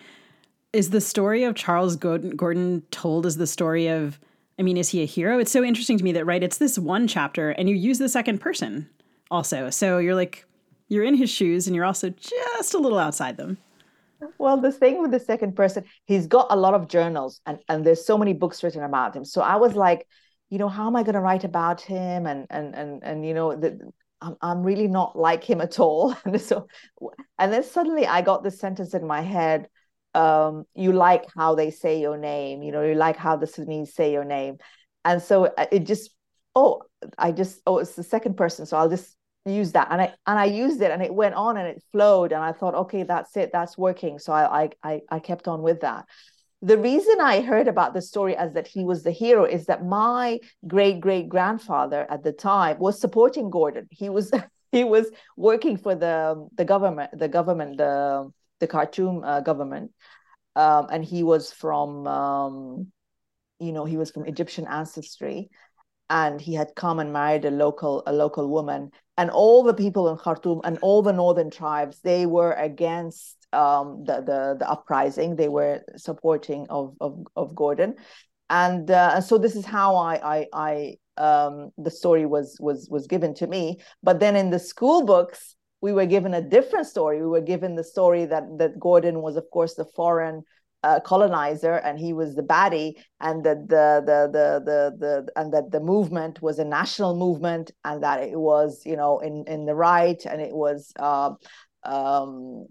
is 0.73 0.91
the 0.91 1.01
story 1.01 1.43
of 1.43 1.55
Charles 1.55 1.95
Gordon 1.95 2.83
told 2.91 3.25
as 3.25 3.37
the 3.37 3.47
story 3.47 3.87
of, 3.87 4.19
I 4.59 4.61
mean, 4.61 4.77
is 4.77 4.89
he 4.89 5.01
a 5.01 5.05
hero? 5.05 5.39
It's 5.39 5.51
so 5.51 5.63
interesting 5.63 5.97
to 5.97 6.03
me 6.03 6.11
that, 6.11 6.25
right, 6.25 6.43
it's 6.43 6.57
this 6.59 6.77
one 6.77 7.07
chapter 7.07 7.49
and 7.51 7.67
you 7.67 7.75
use 7.75 7.97
the 7.97 8.09
second 8.09 8.39
person 8.39 8.87
also. 9.31 9.71
So 9.71 9.97
you're 9.97 10.15
like, 10.15 10.45
you're 10.87 11.03
in 11.03 11.15
his 11.15 11.29
shoes 11.29 11.65
and 11.65 11.75
you're 11.75 11.85
also 11.85 12.09
just 12.09 12.73
a 12.73 12.77
little 12.77 12.99
outside 12.99 13.37
them. 13.37 13.57
Well, 14.37 14.57
the 14.57 14.71
thing 14.71 15.01
with 15.01 15.11
the 15.11 15.19
second 15.19 15.55
person, 15.55 15.85
he's 16.05 16.27
got 16.27 16.47
a 16.49 16.55
lot 16.55 16.73
of 16.73 16.87
journals 16.87 17.41
and, 17.45 17.59
and 17.67 17.85
there's 17.85 18.05
so 18.05 18.17
many 18.17 18.33
books 18.33 18.63
written 18.63 18.83
about 18.83 19.15
him. 19.15 19.25
So 19.25 19.41
I 19.41 19.55
was 19.55 19.75
like, 19.75 20.05
you 20.49 20.57
know, 20.57 20.67
how 20.67 20.87
am 20.87 20.95
I 20.95 21.03
going 21.03 21.15
to 21.15 21.21
write 21.21 21.45
about 21.45 21.81
him? 21.81 22.27
And, 22.27 22.45
and, 22.49 22.75
and, 22.75 23.03
and, 23.03 23.25
you 23.25 23.33
know, 23.33 23.55
the, 23.55 23.91
I'm, 24.21 24.35
I'm 24.41 24.63
really 24.63 24.87
not 24.87 25.17
like 25.17 25.43
him 25.43 25.61
at 25.61 25.79
all. 25.79 26.15
and 26.25 26.39
so, 26.41 26.67
and 27.37 27.53
then 27.53 27.63
suddenly 27.63 28.05
I 28.05 28.21
got 28.21 28.43
this 28.43 28.59
sentence 28.59 28.93
in 28.93 29.05
my 29.05 29.21
head. 29.21 29.67
Um, 30.15 30.65
you 30.73 30.91
like 30.91 31.25
how 31.35 31.55
they 31.55 31.69
say 31.69 32.01
your 32.01 32.17
name, 32.17 32.63
you 32.63 32.71
know, 32.71 32.81
you 32.81 32.95
like 32.95 33.15
how 33.15 33.35
the 33.35 33.45
Sudanese 33.45 33.93
say 33.93 34.11
your 34.11 34.25
name. 34.25 34.57
And 35.05 35.21
so 35.21 35.45
uh, 35.45 35.67
it 35.71 35.85
just, 35.85 36.11
oh, 36.55 36.81
I 37.17 37.31
just, 37.31 37.61
oh, 37.67 37.77
it's 37.77 37.93
the 37.95 38.03
second 38.03 38.35
person. 38.35 38.65
So 38.65 38.75
I'll 38.75 38.89
just 38.89 39.15
use 39.45 39.71
that. 39.73 39.89
And 39.91 40.01
I, 40.01 40.13
and 40.25 40.39
I 40.39 40.45
used 40.45 40.81
it 40.81 40.89
and 40.91 41.03
it 41.03 41.13
went 41.13 41.35
on 41.35 41.57
and 41.57 41.67
it 41.67 41.83
flowed. 41.91 42.31
And 42.31 42.43
I 42.43 42.53
thought, 42.53 42.73
okay, 42.73 43.03
that's 43.03 43.37
it. 43.37 43.51
That's 43.53 43.77
working. 43.77 44.17
So 44.17 44.33
I, 44.33 44.71
I, 44.83 45.01
I 45.09 45.19
kept 45.19 45.47
on 45.47 45.61
with 45.61 45.81
that 45.81 46.05
the 46.61 46.77
reason 46.77 47.21
I 47.21 47.41
heard 47.41 47.67
about 47.67 47.93
the 47.93 48.01
story 48.01 48.35
as 48.35 48.53
that 48.53 48.67
he 48.67 48.83
was 48.83 49.03
the 49.03 49.11
hero 49.11 49.45
is 49.45 49.65
that 49.67 49.85
my 49.85 50.39
great 50.67 50.99
great 50.99 51.29
grandfather 51.29 52.05
at 52.09 52.23
the 52.23 52.33
time 52.33 52.79
was 52.79 52.99
supporting 52.99 53.49
Gordon. 53.49 53.87
He 53.91 54.09
was 54.09 54.31
he 54.71 54.83
was 54.83 55.09
working 55.37 55.77
for 55.77 55.95
the 55.95 56.47
the 56.55 56.65
government, 56.65 57.17
the 57.17 57.29
government, 57.29 57.77
the 57.77 58.31
the 58.59 58.67
Khartoum 58.67 59.23
uh, 59.23 59.39
government, 59.39 59.91
um, 60.55 60.87
and 60.91 61.03
he 61.03 61.23
was 61.23 61.51
from 61.51 62.05
um, 62.07 62.91
you 63.59 63.71
know 63.71 63.85
he 63.85 63.95
was 63.95 64.11
from 64.11 64.25
Egyptian 64.25 64.67
ancestry, 64.67 65.49
and 66.09 66.41
he 66.41 66.55
had 66.55 66.75
come 66.75 66.99
and 66.99 67.13
married 67.13 67.45
a 67.45 67.51
local 67.51 68.03
a 68.05 68.11
local 68.11 68.49
woman, 68.49 68.91
and 69.17 69.29
all 69.29 69.63
the 69.63 69.73
people 69.73 70.09
in 70.09 70.17
Khartoum 70.17 70.59
and 70.65 70.77
all 70.81 71.03
the 71.03 71.13
northern 71.13 71.51
tribes 71.51 72.01
they 72.01 72.25
were 72.25 72.51
against 72.51 73.38
um, 73.53 74.03
the, 74.05 74.21
the, 74.21 74.57
the 74.59 74.69
uprising. 74.69 75.35
They 75.35 75.49
were 75.49 75.81
supporting 75.97 76.67
of 76.69 76.95
of, 76.99 77.25
of 77.35 77.55
Gordon, 77.55 77.95
and 78.49 78.89
uh, 78.89 79.21
so 79.21 79.37
this 79.37 79.55
is 79.55 79.65
how 79.65 79.95
I 79.95 80.37
I, 80.37 80.45
I 80.53 81.23
um, 81.23 81.71
the 81.77 81.91
story 81.91 82.25
was 82.25 82.57
was 82.59 82.87
was 82.89 83.07
given 83.07 83.33
to 83.35 83.47
me. 83.47 83.79
But 84.03 84.19
then 84.19 84.35
in 84.35 84.49
the 84.49 84.59
school 84.59 85.05
books, 85.05 85.55
we 85.81 85.93
were 85.93 86.05
given 86.05 86.33
a 86.33 86.41
different 86.41 86.87
story. 86.87 87.21
We 87.21 87.27
were 87.27 87.41
given 87.41 87.75
the 87.75 87.83
story 87.83 88.25
that 88.25 88.43
that 88.57 88.79
Gordon 88.79 89.21
was, 89.21 89.35
of 89.35 89.49
course, 89.51 89.75
the 89.75 89.85
foreign 89.85 90.43
uh, 90.83 90.99
colonizer 91.01 91.73
and 91.73 91.99
he 91.99 92.13
was 92.13 92.35
the 92.35 92.41
baddie 92.41 92.93
and 93.19 93.43
that 93.43 93.67
the, 93.67 94.01
the 94.05 94.27
the 94.31 94.63
the 94.65 94.97
the 94.97 95.31
and 95.35 95.53
that 95.53 95.71
the 95.71 95.79
movement 95.79 96.41
was 96.41 96.59
a 96.59 96.63
national 96.63 97.17
movement 97.17 97.71
and 97.83 98.01
that 98.03 98.23
it 98.23 98.39
was 98.39 98.83
you 98.85 98.95
know 98.95 99.19
in 99.19 99.43
in 99.47 99.65
the 99.65 99.75
right 99.75 100.25
and 100.25 100.41
it 100.41 100.53
was 100.53 100.93
uh, 100.97 101.31
um, 101.83 102.65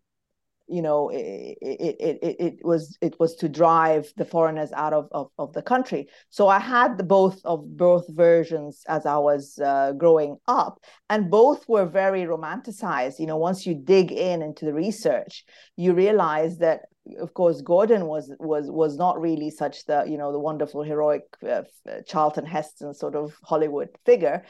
you 0.68 0.82
know 0.82 1.08
it, 1.08 1.58
it, 1.60 1.96
it, 2.00 2.36
it, 2.38 2.54
was 2.62 2.96
it 3.00 3.18
was 3.18 3.34
to 3.36 3.48
drive 3.48 4.12
the 4.16 4.24
foreigners 4.24 4.72
out 4.72 4.92
of, 4.92 5.08
of, 5.12 5.30
of 5.38 5.52
the 5.52 5.62
country. 5.62 6.08
So 6.30 6.48
i 6.48 6.58
had 6.58 6.98
the 6.98 7.04
both 7.04 7.40
of 7.44 7.76
both 7.76 8.06
versions 8.08 8.82
as 8.88 9.06
i 9.06 9.16
was 9.16 9.58
uh, 9.58 9.92
growing 9.92 10.36
up 10.46 10.80
and 11.10 11.30
both 11.30 11.68
were 11.68 11.86
very 11.86 12.22
romanticized. 12.22 13.18
You 13.18 13.26
know 13.26 13.36
once 13.36 13.66
you 13.66 13.74
dig 13.74 14.12
in 14.12 14.42
into 14.42 14.64
the 14.64 14.74
research 14.74 15.44
you 15.76 15.94
realize 15.94 16.58
that 16.58 16.82
of 17.18 17.32
course 17.32 17.62
gordon 17.62 18.06
was 18.06 18.32
was 18.38 18.70
was 18.70 18.96
not 18.96 19.20
really 19.20 19.50
such 19.50 19.86
the 19.86 20.04
you 20.06 20.18
know 20.18 20.30
the 20.30 20.38
wonderful 20.38 20.82
heroic 20.82 21.22
uh, 21.48 21.62
charlton 22.06 22.44
heston 22.44 22.92
sort 22.92 23.14
of 23.14 23.34
hollywood 23.42 23.88
figure 24.04 24.44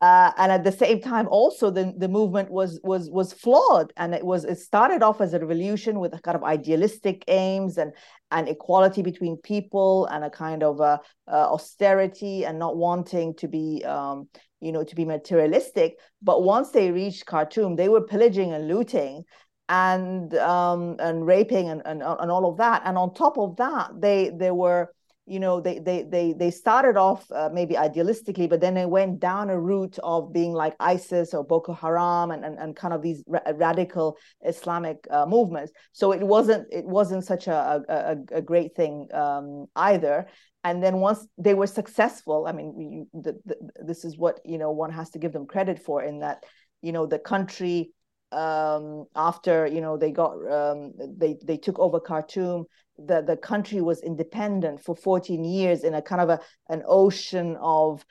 uh, 0.00 0.32
and 0.38 0.50
at 0.50 0.64
the 0.64 0.72
same 0.72 1.00
time 1.00 1.28
also 1.28 1.70
the, 1.70 1.92
the 1.98 2.08
movement 2.08 2.50
was 2.50 2.80
was 2.82 3.10
was 3.10 3.32
flawed. 3.34 3.92
And 3.98 4.14
it 4.14 4.24
was 4.24 4.44
it 4.44 4.58
started 4.58 5.02
off 5.02 5.20
as 5.20 5.34
a 5.34 5.38
revolution 5.38 6.00
with 6.00 6.14
a 6.14 6.20
kind 6.20 6.36
of 6.36 6.42
idealistic 6.42 7.22
aims 7.28 7.76
and 7.76 7.92
and 8.30 8.48
equality 8.48 9.02
between 9.02 9.36
people 9.36 10.06
and 10.06 10.24
a 10.24 10.30
kind 10.30 10.62
of 10.62 10.80
uh, 10.80 10.98
uh, 11.28 11.52
austerity 11.52 12.46
and 12.46 12.58
not 12.58 12.76
wanting 12.76 13.34
to 13.36 13.48
be 13.48 13.84
um, 13.84 14.28
you 14.60 14.72
know 14.72 14.84
to 14.84 14.94
be 14.94 15.04
materialistic. 15.04 15.98
But 16.22 16.44
once 16.44 16.70
they 16.70 16.90
reached 16.90 17.26
khartoum 17.26 17.76
they 17.76 17.90
were 17.90 18.06
pillaging 18.06 18.52
and 18.52 18.68
looting 18.68 19.24
and 19.68 20.34
um, 20.36 20.96
and 20.98 21.26
raping 21.26 21.68
and, 21.68 21.82
and 21.84 22.02
and 22.02 22.30
all 22.30 22.48
of 22.50 22.56
that. 22.56 22.82
And 22.86 22.96
on 22.96 23.12
top 23.12 23.36
of 23.36 23.56
that 23.56 23.90
they 24.00 24.30
they 24.30 24.50
were 24.50 24.94
you 25.26 25.38
know 25.38 25.60
they 25.60 25.78
they 25.78 26.02
they 26.02 26.32
they 26.32 26.50
started 26.50 26.96
off 26.96 27.30
uh, 27.30 27.48
maybe 27.52 27.74
idealistically 27.74 28.48
but 28.48 28.60
then 28.60 28.74
they 28.74 28.86
went 28.86 29.20
down 29.20 29.50
a 29.50 29.60
route 29.60 29.98
of 30.02 30.32
being 30.32 30.52
like 30.52 30.74
isis 30.80 31.34
or 31.34 31.44
boko 31.44 31.72
haram 31.72 32.30
and 32.30 32.44
and, 32.44 32.58
and 32.58 32.74
kind 32.74 32.92
of 32.92 33.02
these 33.02 33.22
ra- 33.26 33.40
radical 33.54 34.16
islamic 34.44 35.06
uh, 35.10 35.26
movements. 35.26 35.72
So 35.92 36.12
it 36.12 36.22
wasn't 36.22 36.66
it 36.72 36.84
wasn't 36.84 37.24
such 37.24 37.46
a 37.46 37.82
a, 37.88 38.16
a 38.38 38.42
great 38.42 38.74
thing 38.74 39.08
um, 39.12 39.66
either. 39.76 40.26
And 40.64 40.82
then 40.82 40.96
once 40.96 41.26
they 41.38 41.54
were 41.54 41.66
successful 41.66 42.46
i 42.46 42.52
mean 42.52 42.68
you, 42.78 43.08
the, 43.14 43.38
the, 43.46 43.56
this 43.82 44.04
is 44.04 44.18
what 44.18 44.40
you 44.44 44.58
know 44.58 44.72
one 44.72 44.92
has 44.92 45.10
to 45.10 45.18
give 45.18 45.32
them 45.32 45.46
credit 45.46 45.78
for 45.78 46.02
in 46.02 46.18
that 46.20 46.44
you 46.82 46.92
know 46.92 47.06
the 47.06 47.18
country 47.18 47.92
um, 48.32 49.06
after 49.16 49.66
you 49.66 49.80
know 49.80 49.96
they 49.96 50.10
got 50.10 50.32
um, 50.50 50.92
they 51.18 51.36
they 51.44 51.56
took 51.56 51.78
over 51.78 52.00
Khartoum 52.00 52.66
the, 53.06 53.22
the 53.22 53.36
country 53.36 53.80
was 53.80 54.02
independent 54.02 54.82
for 54.82 54.94
14 54.94 55.44
years 55.44 55.84
in 55.84 55.94
a 55.94 56.02
kind 56.02 56.20
of 56.20 56.28
a, 56.28 56.40
an 56.68 56.82
ocean 56.86 57.56
of 57.60 58.04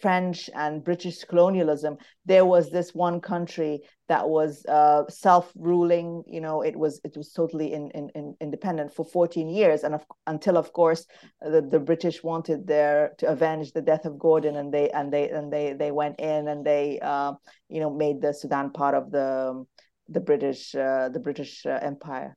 French 0.00 0.50
and 0.54 0.84
British 0.84 1.24
colonialism, 1.24 1.96
there 2.24 2.44
was 2.44 2.70
this 2.70 2.94
one 2.94 3.20
country 3.20 3.80
that 4.08 4.28
was 4.28 4.64
uh, 4.66 5.04
self-ruling. 5.08 6.22
You 6.26 6.40
know, 6.40 6.62
it 6.62 6.76
was 6.76 7.00
it 7.04 7.16
was 7.16 7.32
totally 7.32 7.72
in, 7.72 7.90
in, 7.90 8.10
in 8.14 8.36
independent 8.40 8.94
for 8.94 9.04
14 9.04 9.48
years, 9.48 9.84
and 9.84 9.94
of, 9.94 10.04
until 10.26 10.56
of 10.56 10.72
course 10.72 11.06
the, 11.40 11.62
the 11.62 11.80
British 11.80 12.22
wanted 12.22 12.66
there 12.66 13.12
to 13.18 13.28
avenge 13.28 13.72
the 13.72 13.82
death 13.82 14.04
of 14.04 14.18
Gordon, 14.18 14.56
and 14.56 14.72
they 14.72 14.90
and 14.90 15.12
they 15.12 15.30
and 15.30 15.52
they 15.52 15.72
they 15.72 15.90
went 15.90 16.20
in 16.20 16.48
and 16.48 16.64
they 16.64 16.98
uh, 17.00 17.32
you 17.68 17.80
know 17.80 17.90
made 17.90 18.20
the 18.20 18.32
Sudan 18.32 18.70
part 18.70 18.94
of 18.94 19.10
the 19.10 19.64
the 20.08 20.20
British 20.20 20.74
uh, 20.74 21.08
the 21.08 21.20
British 21.20 21.66
uh, 21.66 21.78
Empire 21.82 22.36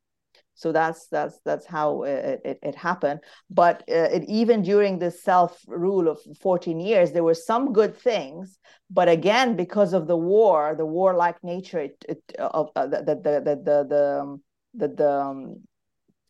so 0.60 0.74
that's 0.74 1.08
that's 1.08 1.40
that's 1.46 1.66
how 1.66 2.04
it, 2.04 2.42
it, 2.44 2.60
it 2.62 2.76
happened. 2.76 3.22
But 3.50 3.84
uh, 3.90 4.10
it, 4.16 4.26
even 4.28 4.62
during 4.62 5.00
this 5.00 5.24
self 5.24 5.58
rule 5.68 6.10
of 6.10 6.20
14 6.42 6.82
years 6.82 7.14
there 7.14 7.24
were 7.24 7.34
some 7.34 7.72
good 7.72 7.96
things. 7.96 8.60
But 8.92 9.08
again 9.08 9.56
because 9.56 9.94
of 9.94 10.06
the 10.06 10.18
war 10.18 10.76
the 10.78 10.86
warlike 10.86 11.42
nature 11.44 11.80
it, 11.80 11.96
it 12.10 12.22
of 12.38 12.72
uh, 12.76 12.88
the, 12.88 12.98
the 13.08 13.16
the 13.16 13.62
the 13.66 13.86
the 13.88 14.20
um, 14.22 14.42
the, 14.74 14.88
the 14.90 15.10
um, 15.10 15.56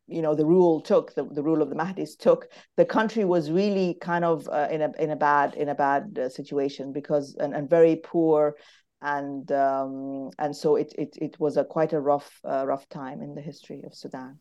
you 0.05 0.21
know 0.21 0.35
the 0.35 0.45
rule 0.45 0.79
took 0.79 1.15
the, 1.15 1.23
the 1.23 1.41
rule 1.41 1.63
of 1.63 1.69
the 1.71 1.75
Mahdis 1.75 2.15
took 2.15 2.49
the 2.77 2.85
country 2.85 3.25
was 3.25 3.49
really 3.49 3.97
kind 3.99 4.23
of 4.23 4.47
uh, 4.49 4.67
in 4.69 4.83
a 4.83 4.91
in 4.99 5.09
a 5.09 5.15
bad 5.15 5.55
in 5.55 5.69
a 5.69 5.75
bad 5.75 6.19
uh, 6.19 6.29
situation 6.29 6.93
because 6.93 7.35
and, 7.39 7.55
and 7.55 7.67
very 7.67 7.95
poor 7.95 8.55
and 9.01 9.51
um, 9.51 10.31
and 10.39 10.55
so 10.55 10.75
it, 10.75 10.93
it 10.97 11.17
it 11.21 11.39
was 11.39 11.57
a 11.57 11.63
quite 11.63 11.93
a 11.93 11.99
rough 11.99 12.39
uh, 12.43 12.65
rough 12.65 12.87
time 12.89 13.21
in 13.21 13.35
the 13.35 13.41
history 13.41 13.81
of 13.85 13.93
Sudan. 13.93 14.39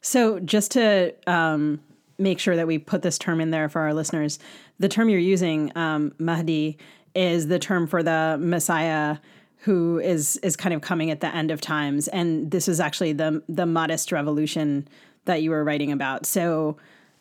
So 0.00 0.40
just 0.40 0.70
to 0.72 1.14
um, 1.26 1.80
make 2.18 2.38
sure 2.38 2.56
that 2.56 2.66
we 2.66 2.78
put 2.78 3.02
this 3.02 3.18
term 3.18 3.40
in 3.40 3.50
there 3.50 3.68
for 3.68 3.82
our 3.82 3.92
listeners, 3.92 4.38
the 4.78 4.88
term 4.88 5.10
you're 5.10 5.18
using, 5.18 5.76
um, 5.76 6.14
Mahdi, 6.18 6.78
is 7.14 7.48
the 7.48 7.58
term 7.58 7.86
for 7.86 8.02
the 8.02 8.38
Messiah 8.40 9.18
who 9.58 9.98
is 9.98 10.38
is 10.38 10.56
kind 10.56 10.74
of 10.74 10.80
coming 10.80 11.10
at 11.10 11.20
the 11.20 11.34
end 11.34 11.50
of 11.50 11.60
times, 11.60 12.08
and 12.08 12.50
this 12.50 12.66
is 12.66 12.80
actually 12.80 13.12
the 13.12 13.42
the 13.48 13.66
Mahdist 13.66 14.10
revolution 14.10 14.88
that 15.26 15.42
you 15.42 15.50
were 15.50 15.64
writing 15.64 15.92
about. 15.92 16.26
So. 16.26 16.76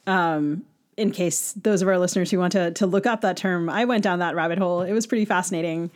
Um, 0.07 0.65
in 0.97 1.11
case 1.11 1.53
those 1.53 1.81
of 1.81 1.87
our 1.87 1.97
listeners 1.97 2.29
who 2.29 2.39
want 2.39 2.51
to, 2.51 2.71
to 2.71 2.85
look 2.85 3.05
up 3.05 3.21
that 3.21 3.37
term, 3.37 3.69
I 3.69 3.85
went 3.85 4.03
down 4.03 4.19
that 4.19 4.35
rabbit 4.35 4.57
hole. 4.57 4.81
It 4.81 4.91
was 4.91 5.07
pretty 5.07 5.23
fascinating. 5.23 5.91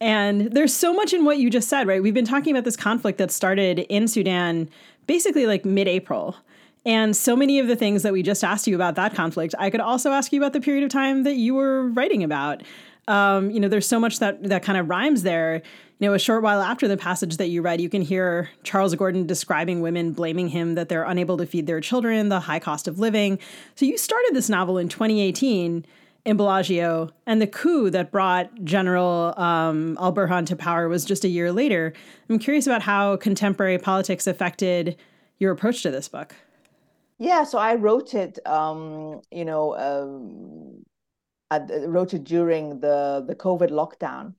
And 0.00 0.52
there's 0.52 0.74
so 0.74 0.92
much 0.92 1.12
in 1.12 1.24
what 1.24 1.38
you 1.38 1.50
just 1.50 1.68
said, 1.68 1.86
right? 1.86 2.02
We've 2.02 2.14
been 2.14 2.24
talking 2.24 2.52
about 2.52 2.64
this 2.64 2.76
conflict 2.76 3.18
that 3.18 3.30
started 3.30 3.80
in 3.80 4.06
Sudan 4.06 4.68
basically 5.06 5.46
like 5.46 5.64
mid 5.64 5.88
April. 5.88 6.36
And 6.86 7.16
so 7.16 7.34
many 7.34 7.58
of 7.58 7.66
the 7.66 7.76
things 7.76 8.02
that 8.02 8.12
we 8.12 8.22
just 8.22 8.44
asked 8.44 8.66
you 8.66 8.74
about 8.74 8.94
that 8.94 9.14
conflict, 9.14 9.54
I 9.58 9.70
could 9.70 9.80
also 9.80 10.10
ask 10.10 10.32
you 10.32 10.40
about 10.40 10.52
the 10.52 10.60
period 10.60 10.84
of 10.84 10.90
time 10.90 11.24
that 11.24 11.34
you 11.34 11.54
were 11.54 11.88
writing 11.88 12.22
about. 12.22 12.62
Um, 13.08 13.50
you 13.50 13.58
know, 13.58 13.68
there's 13.68 13.86
so 13.86 13.98
much 13.98 14.20
that 14.20 14.42
that 14.44 14.62
kind 14.62 14.78
of 14.78 14.88
rhymes 14.88 15.22
there. 15.22 15.62
You 15.98 16.08
know, 16.08 16.14
a 16.14 16.18
short 16.18 16.42
while 16.42 16.62
after 16.62 16.86
the 16.86 16.96
passage 16.96 17.38
that 17.38 17.48
you 17.48 17.62
read, 17.62 17.80
you 17.80 17.88
can 17.88 18.02
hear 18.02 18.50
Charles 18.62 18.94
Gordon 18.94 19.26
describing 19.26 19.80
women 19.80 20.12
blaming 20.12 20.48
him 20.48 20.76
that 20.76 20.88
they're 20.88 21.04
unable 21.04 21.36
to 21.38 21.46
feed 21.46 21.66
their 21.66 21.80
children, 21.80 22.28
the 22.28 22.38
high 22.38 22.60
cost 22.60 22.86
of 22.86 22.98
living. 22.98 23.38
So 23.74 23.84
you 23.84 23.98
started 23.98 24.30
this 24.34 24.48
novel 24.48 24.78
in 24.78 24.88
2018 24.88 25.84
in 26.24 26.36
Bellagio, 26.36 27.10
and 27.26 27.40
the 27.40 27.46
coup 27.46 27.90
that 27.90 28.10
brought 28.10 28.52
General 28.64 29.38
um, 29.40 29.96
Al 29.98 30.12
Burhan 30.12 30.46
to 30.46 30.56
power 30.56 30.88
was 30.88 31.04
just 31.04 31.24
a 31.24 31.28
year 31.28 31.52
later. 31.52 31.92
I'm 32.28 32.38
curious 32.38 32.66
about 32.66 32.82
how 32.82 33.16
contemporary 33.16 33.78
politics 33.78 34.26
affected 34.26 34.96
your 35.38 35.52
approach 35.52 35.82
to 35.82 35.90
this 35.90 36.08
book. 36.08 36.34
Yeah, 37.18 37.44
so 37.44 37.58
I 37.58 37.74
wrote 37.74 38.14
it, 38.14 38.38
um, 38.46 39.22
you 39.32 39.44
know, 39.44 39.76
um, 39.76 40.84
I 41.50 41.60
wrote 41.86 42.14
it 42.14 42.24
during 42.24 42.80
the 42.80 43.24
the 43.26 43.34
COVID 43.34 43.70
lockdown, 43.70 44.34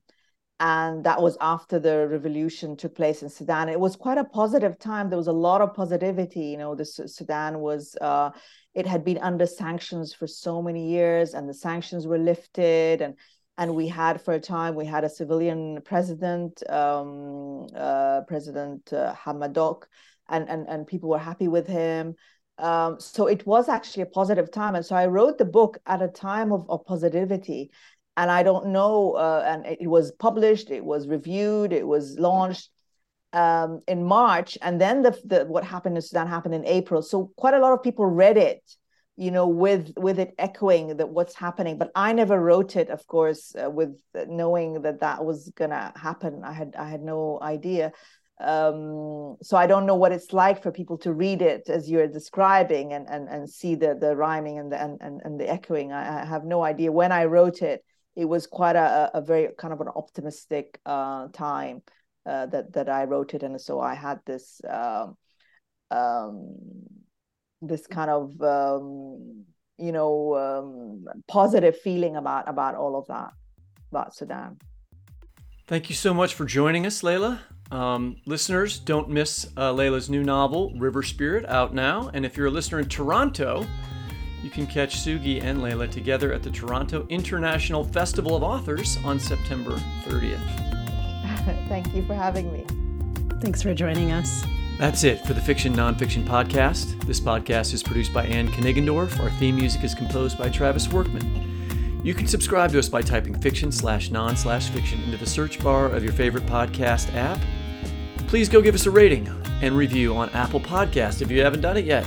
and 0.59 1.03
that 1.05 1.21
was 1.21 1.37
after 1.39 1.79
the 1.79 2.07
revolution 2.07 2.75
took 2.75 2.93
place 2.93 3.23
in 3.23 3.29
Sudan. 3.29 3.69
It 3.69 3.79
was 3.79 3.95
quite 3.95 4.17
a 4.17 4.25
positive 4.25 4.77
time. 4.77 5.09
There 5.09 5.17
was 5.17 5.27
a 5.27 5.31
lot 5.31 5.61
of 5.61 5.73
positivity. 5.73 6.47
You 6.47 6.57
know, 6.57 6.75
the 6.75 6.85
Sudan 6.85 7.59
was 7.59 7.95
uh, 8.01 8.31
it 8.73 8.85
had 8.85 9.03
been 9.03 9.17
under 9.19 9.45
sanctions 9.45 10.13
for 10.13 10.27
so 10.27 10.61
many 10.61 10.89
years 10.89 11.33
and 11.33 11.47
the 11.49 11.53
sanctions 11.53 12.07
were 12.07 12.17
lifted 12.17 13.01
and 13.01 13.15
and 13.57 13.75
we 13.75 13.87
had 13.89 14.21
for 14.21 14.33
a 14.33 14.39
time 14.39 14.75
we 14.75 14.85
had 14.85 15.03
a 15.03 15.09
civilian 15.09 15.81
president 15.83 16.63
um, 16.69 17.67
uh, 17.75 18.21
president 18.27 18.93
uh, 18.93 19.13
Hamdok 19.13 19.83
and, 20.29 20.47
and 20.49 20.67
and 20.67 20.87
people 20.87 21.09
were 21.09 21.17
happy 21.19 21.47
with 21.47 21.67
him 21.67 22.15
um, 22.57 22.99
so 22.99 23.27
it 23.27 23.45
was 23.45 23.69
actually 23.69 24.03
a 24.03 24.13
positive 24.19 24.51
time 24.51 24.75
and 24.75 24.85
so 24.85 24.95
i 24.95 25.07
wrote 25.07 25.37
the 25.37 25.45
book 25.45 25.77
at 25.85 26.01
a 26.01 26.07
time 26.07 26.51
of, 26.51 26.69
of 26.69 26.85
positivity 26.85 27.71
and 28.19 28.29
i 28.39 28.41
don't 28.43 28.67
know 28.67 29.13
uh, 29.25 29.43
and 29.51 29.59
it 29.65 29.89
was 29.97 30.11
published 30.27 30.69
it 30.69 30.85
was 30.93 31.07
reviewed 31.07 31.73
it 31.73 31.87
was 31.95 32.05
launched 32.19 32.69
um, 33.33 33.81
in 33.87 34.03
March, 34.03 34.57
and 34.61 34.79
then 34.81 35.01
the, 35.01 35.19
the 35.23 35.45
what 35.45 35.63
happened 35.63 35.95
in 35.95 36.01
Sudan 36.01 36.27
happened 36.27 36.55
in 36.55 36.65
April. 36.65 37.01
So 37.01 37.31
quite 37.37 37.53
a 37.53 37.59
lot 37.59 37.73
of 37.73 37.83
people 37.83 38.05
read 38.05 38.37
it, 38.37 38.63
you 39.15 39.31
know, 39.31 39.47
with 39.47 39.93
with 39.97 40.19
it 40.19 40.33
echoing 40.37 40.97
that 40.97 41.09
what's 41.09 41.35
happening. 41.35 41.77
But 41.77 41.91
I 41.95 42.13
never 42.13 42.39
wrote 42.39 42.75
it, 42.75 42.89
of 42.89 43.05
course, 43.07 43.55
uh, 43.55 43.69
with 43.69 43.99
knowing 44.27 44.81
that 44.81 45.01
that 45.01 45.23
was 45.23 45.51
gonna 45.55 45.93
happen. 45.95 46.41
I 46.43 46.53
had 46.53 46.75
I 46.77 46.89
had 46.89 47.01
no 47.01 47.39
idea. 47.41 47.91
Um, 48.41 49.35
so 49.43 49.57
I 49.57 49.67
don't 49.67 49.85
know 49.85 49.95
what 49.95 50.13
it's 50.13 50.31
like 50.31 50.63
for 50.63 50.71
people 50.71 50.97
to 50.99 51.11
read 51.11 51.41
it 51.41 51.67
as 51.67 51.89
you're 51.89 52.07
describing 52.07 52.93
and 52.93 53.07
and 53.07 53.27
and 53.27 53.49
see 53.49 53.75
the 53.75 53.95
the 53.95 54.15
rhyming 54.15 54.57
and 54.57 54.71
the 54.71 54.81
and 54.81 54.97
and, 55.01 55.21
and 55.23 55.39
the 55.39 55.49
echoing. 55.49 55.91
I, 55.91 56.21
I 56.21 56.25
have 56.25 56.45
no 56.45 56.63
idea 56.63 56.91
when 56.91 57.11
I 57.11 57.25
wrote 57.25 57.61
it. 57.61 57.83
It 58.19 58.27
was 58.27 58.47
quite 58.47 58.75
a, 58.75 59.09
a 59.13 59.21
very 59.21 59.47
kind 59.57 59.73
of 59.73 59.79
an 59.79 59.87
optimistic 59.87 60.79
uh, 60.85 61.29
time 61.29 61.81
uh, 62.25 62.47
that 62.47 62.73
that 62.73 62.89
I 62.89 63.05
wrote 63.05 63.33
it, 63.33 63.43
and 63.43 63.59
so 63.59 63.79
I 63.79 63.93
had 63.95 64.19
this 64.25 64.59
um, 64.69 65.15
um, 65.89 66.55
this 67.61 67.87
kind 67.87 68.11
of 68.11 68.41
um, 68.41 69.45
you 69.77 69.93
know 69.93 70.35
um, 70.35 71.05
positive 71.29 71.77
feeling 71.77 72.17
about 72.17 72.49
about 72.49 72.75
all 72.75 72.97
of 72.97 73.07
that 73.07 73.31
about 73.89 74.13
Sudan. 74.13 74.57
Thank 75.67 75.89
you 75.89 75.95
so 75.95 76.13
much 76.13 76.33
for 76.33 76.43
joining 76.43 76.85
us, 76.85 77.03
Leila. 77.03 77.39
Um, 77.71 78.17
listeners, 78.25 78.79
don't 78.79 79.09
miss 79.09 79.47
uh, 79.55 79.71
Leila's 79.71 80.09
new 80.09 80.23
novel, 80.23 80.73
River 80.77 81.03
Spirit, 81.03 81.45
out 81.47 81.73
now. 81.73 82.09
And 82.13 82.25
if 82.25 82.35
you're 82.35 82.47
a 82.47 82.51
listener 82.51 82.79
in 82.79 82.89
Toronto, 82.89 83.65
you 84.43 84.49
can 84.49 84.65
catch 84.65 84.97
Sugi 84.97 85.43
and 85.43 85.61
Leila 85.61 85.87
together 85.87 86.33
at 86.33 86.43
the 86.43 86.49
Toronto 86.49 87.05
International 87.09 87.83
Festival 87.83 88.35
of 88.35 88.43
Authors 88.43 88.97
on 89.03 89.19
September 89.19 89.71
30th. 90.05 90.39
Thank 91.69 91.93
you 91.93 92.05
for 92.05 92.13
having 92.13 92.51
me. 92.51 92.65
Thanks 93.41 93.61
for 93.61 93.73
joining 93.73 94.11
us. 94.11 94.45
That's 94.77 95.03
it 95.03 95.25
for 95.25 95.33
the 95.33 95.41
Fiction 95.41 95.73
Nonfiction 95.73 96.23
Podcast. 96.23 97.05
This 97.05 97.19
podcast 97.19 97.73
is 97.73 97.83
produced 97.83 98.13
by 98.13 98.25
Anne 98.25 98.47
Kniggendorf. 98.47 99.19
Our 99.19 99.29
theme 99.31 99.57
music 99.57 99.83
is 99.83 99.93
composed 99.93 100.37
by 100.37 100.49
Travis 100.49 100.87
Workman. 100.87 102.01
You 102.01 102.13
can 102.13 102.27
subscribe 102.27 102.71
to 102.71 102.79
us 102.79 102.87
by 102.87 103.01
typing 103.01 103.37
fiction 103.41 103.73
slash 103.73 104.09
non 104.09 104.37
slash 104.37 104.69
fiction 104.69 105.01
into 105.03 105.17
the 105.17 105.25
search 105.25 105.61
bar 105.61 105.87
of 105.87 106.01
your 106.01 106.13
favorite 106.13 106.45
podcast 106.45 107.13
app. 107.13 107.39
Please 108.27 108.47
go 108.47 108.61
give 108.61 108.73
us 108.73 108.85
a 108.85 108.91
rating 108.91 109.27
and 109.61 109.75
review 109.75 110.15
on 110.15 110.29
Apple 110.29 110.61
Podcast 110.61 111.21
if 111.21 111.29
you 111.29 111.41
haven't 111.41 111.61
done 111.61 111.75
it 111.75 111.83
yet. 111.83 112.05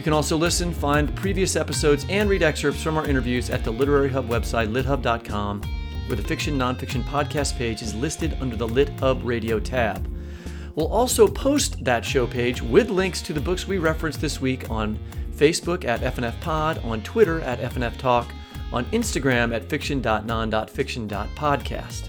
You 0.00 0.04
can 0.04 0.14
also 0.14 0.38
listen, 0.38 0.72
find 0.72 1.14
previous 1.14 1.56
episodes, 1.56 2.06
and 2.08 2.30
read 2.30 2.42
excerpts 2.42 2.82
from 2.82 2.96
our 2.96 3.06
interviews 3.06 3.50
at 3.50 3.64
the 3.64 3.70
Literary 3.70 4.08
Hub 4.08 4.30
website, 4.30 4.72
lithub.com, 4.72 5.60
where 6.06 6.16
the 6.16 6.22
Fiction 6.22 6.56
Nonfiction 6.56 7.02
Podcast 7.02 7.58
page 7.58 7.82
is 7.82 7.94
listed 7.94 8.34
under 8.40 8.56
the 8.56 8.66
Lit 8.66 8.98
Hub 8.98 9.20
Radio 9.22 9.60
tab. 9.60 10.10
We'll 10.74 10.90
also 10.90 11.28
post 11.28 11.84
that 11.84 12.02
show 12.02 12.26
page 12.26 12.62
with 12.62 12.88
links 12.88 13.20
to 13.20 13.34
the 13.34 13.42
books 13.42 13.68
we 13.68 13.76
referenced 13.76 14.22
this 14.22 14.40
week 14.40 14.70
on 14.70 14.98
Facebook 15.32 15.84
at 15.84 16.00
FNF 16.00 16.40
Pod, 16.40 16.78
on 16.78 17.02
Twitter 17.02 17.42
at 17.42 17.60
FNF 17.60 17.98
Talk, 17.98 18.32
on 18.72 18.86
Instagram 18.86 19.54
at 19.54 19.68
fiction.non.fiction.podcast. 19.68 22.08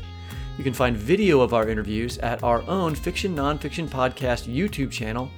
You 0.58 0.64
can 0.64 0.74
find 0.74 0.96
video 0.96 1.42
of 1.42 1.54
our 1.54 1.68
interviews 1.68 2.18
at 2.20 2.42
our 2.42 2.62
own 2.70 2.96
Fiction 2.96 3.36
Nonfiction 3.36 3.89
Podcast 3.89 4.48
YouTube 4.48 4.92
channel 4.92 5.30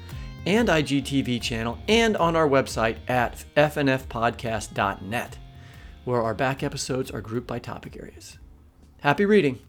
and 0.46 0.70
IGTV 0.70 1.42
channel 1.42 1.78
and 1.88 2.18
on 2.18 2.36
our 2.36 2.48
website 2.48 2.98
at 3.08 3.46
fnfpodcast.net, 3.56 5.38
where 6.06 6.22
our 6.22 6.34
back 6.34 6.64
episodes 6.64 7.12
are 7.12 7.22
grouped 7.22 7.48
by 7.48 7.60
topic 7.60 7.98
areas. 7.98 8.38
Happy 9.02 9.26
reading! 9.26 9.60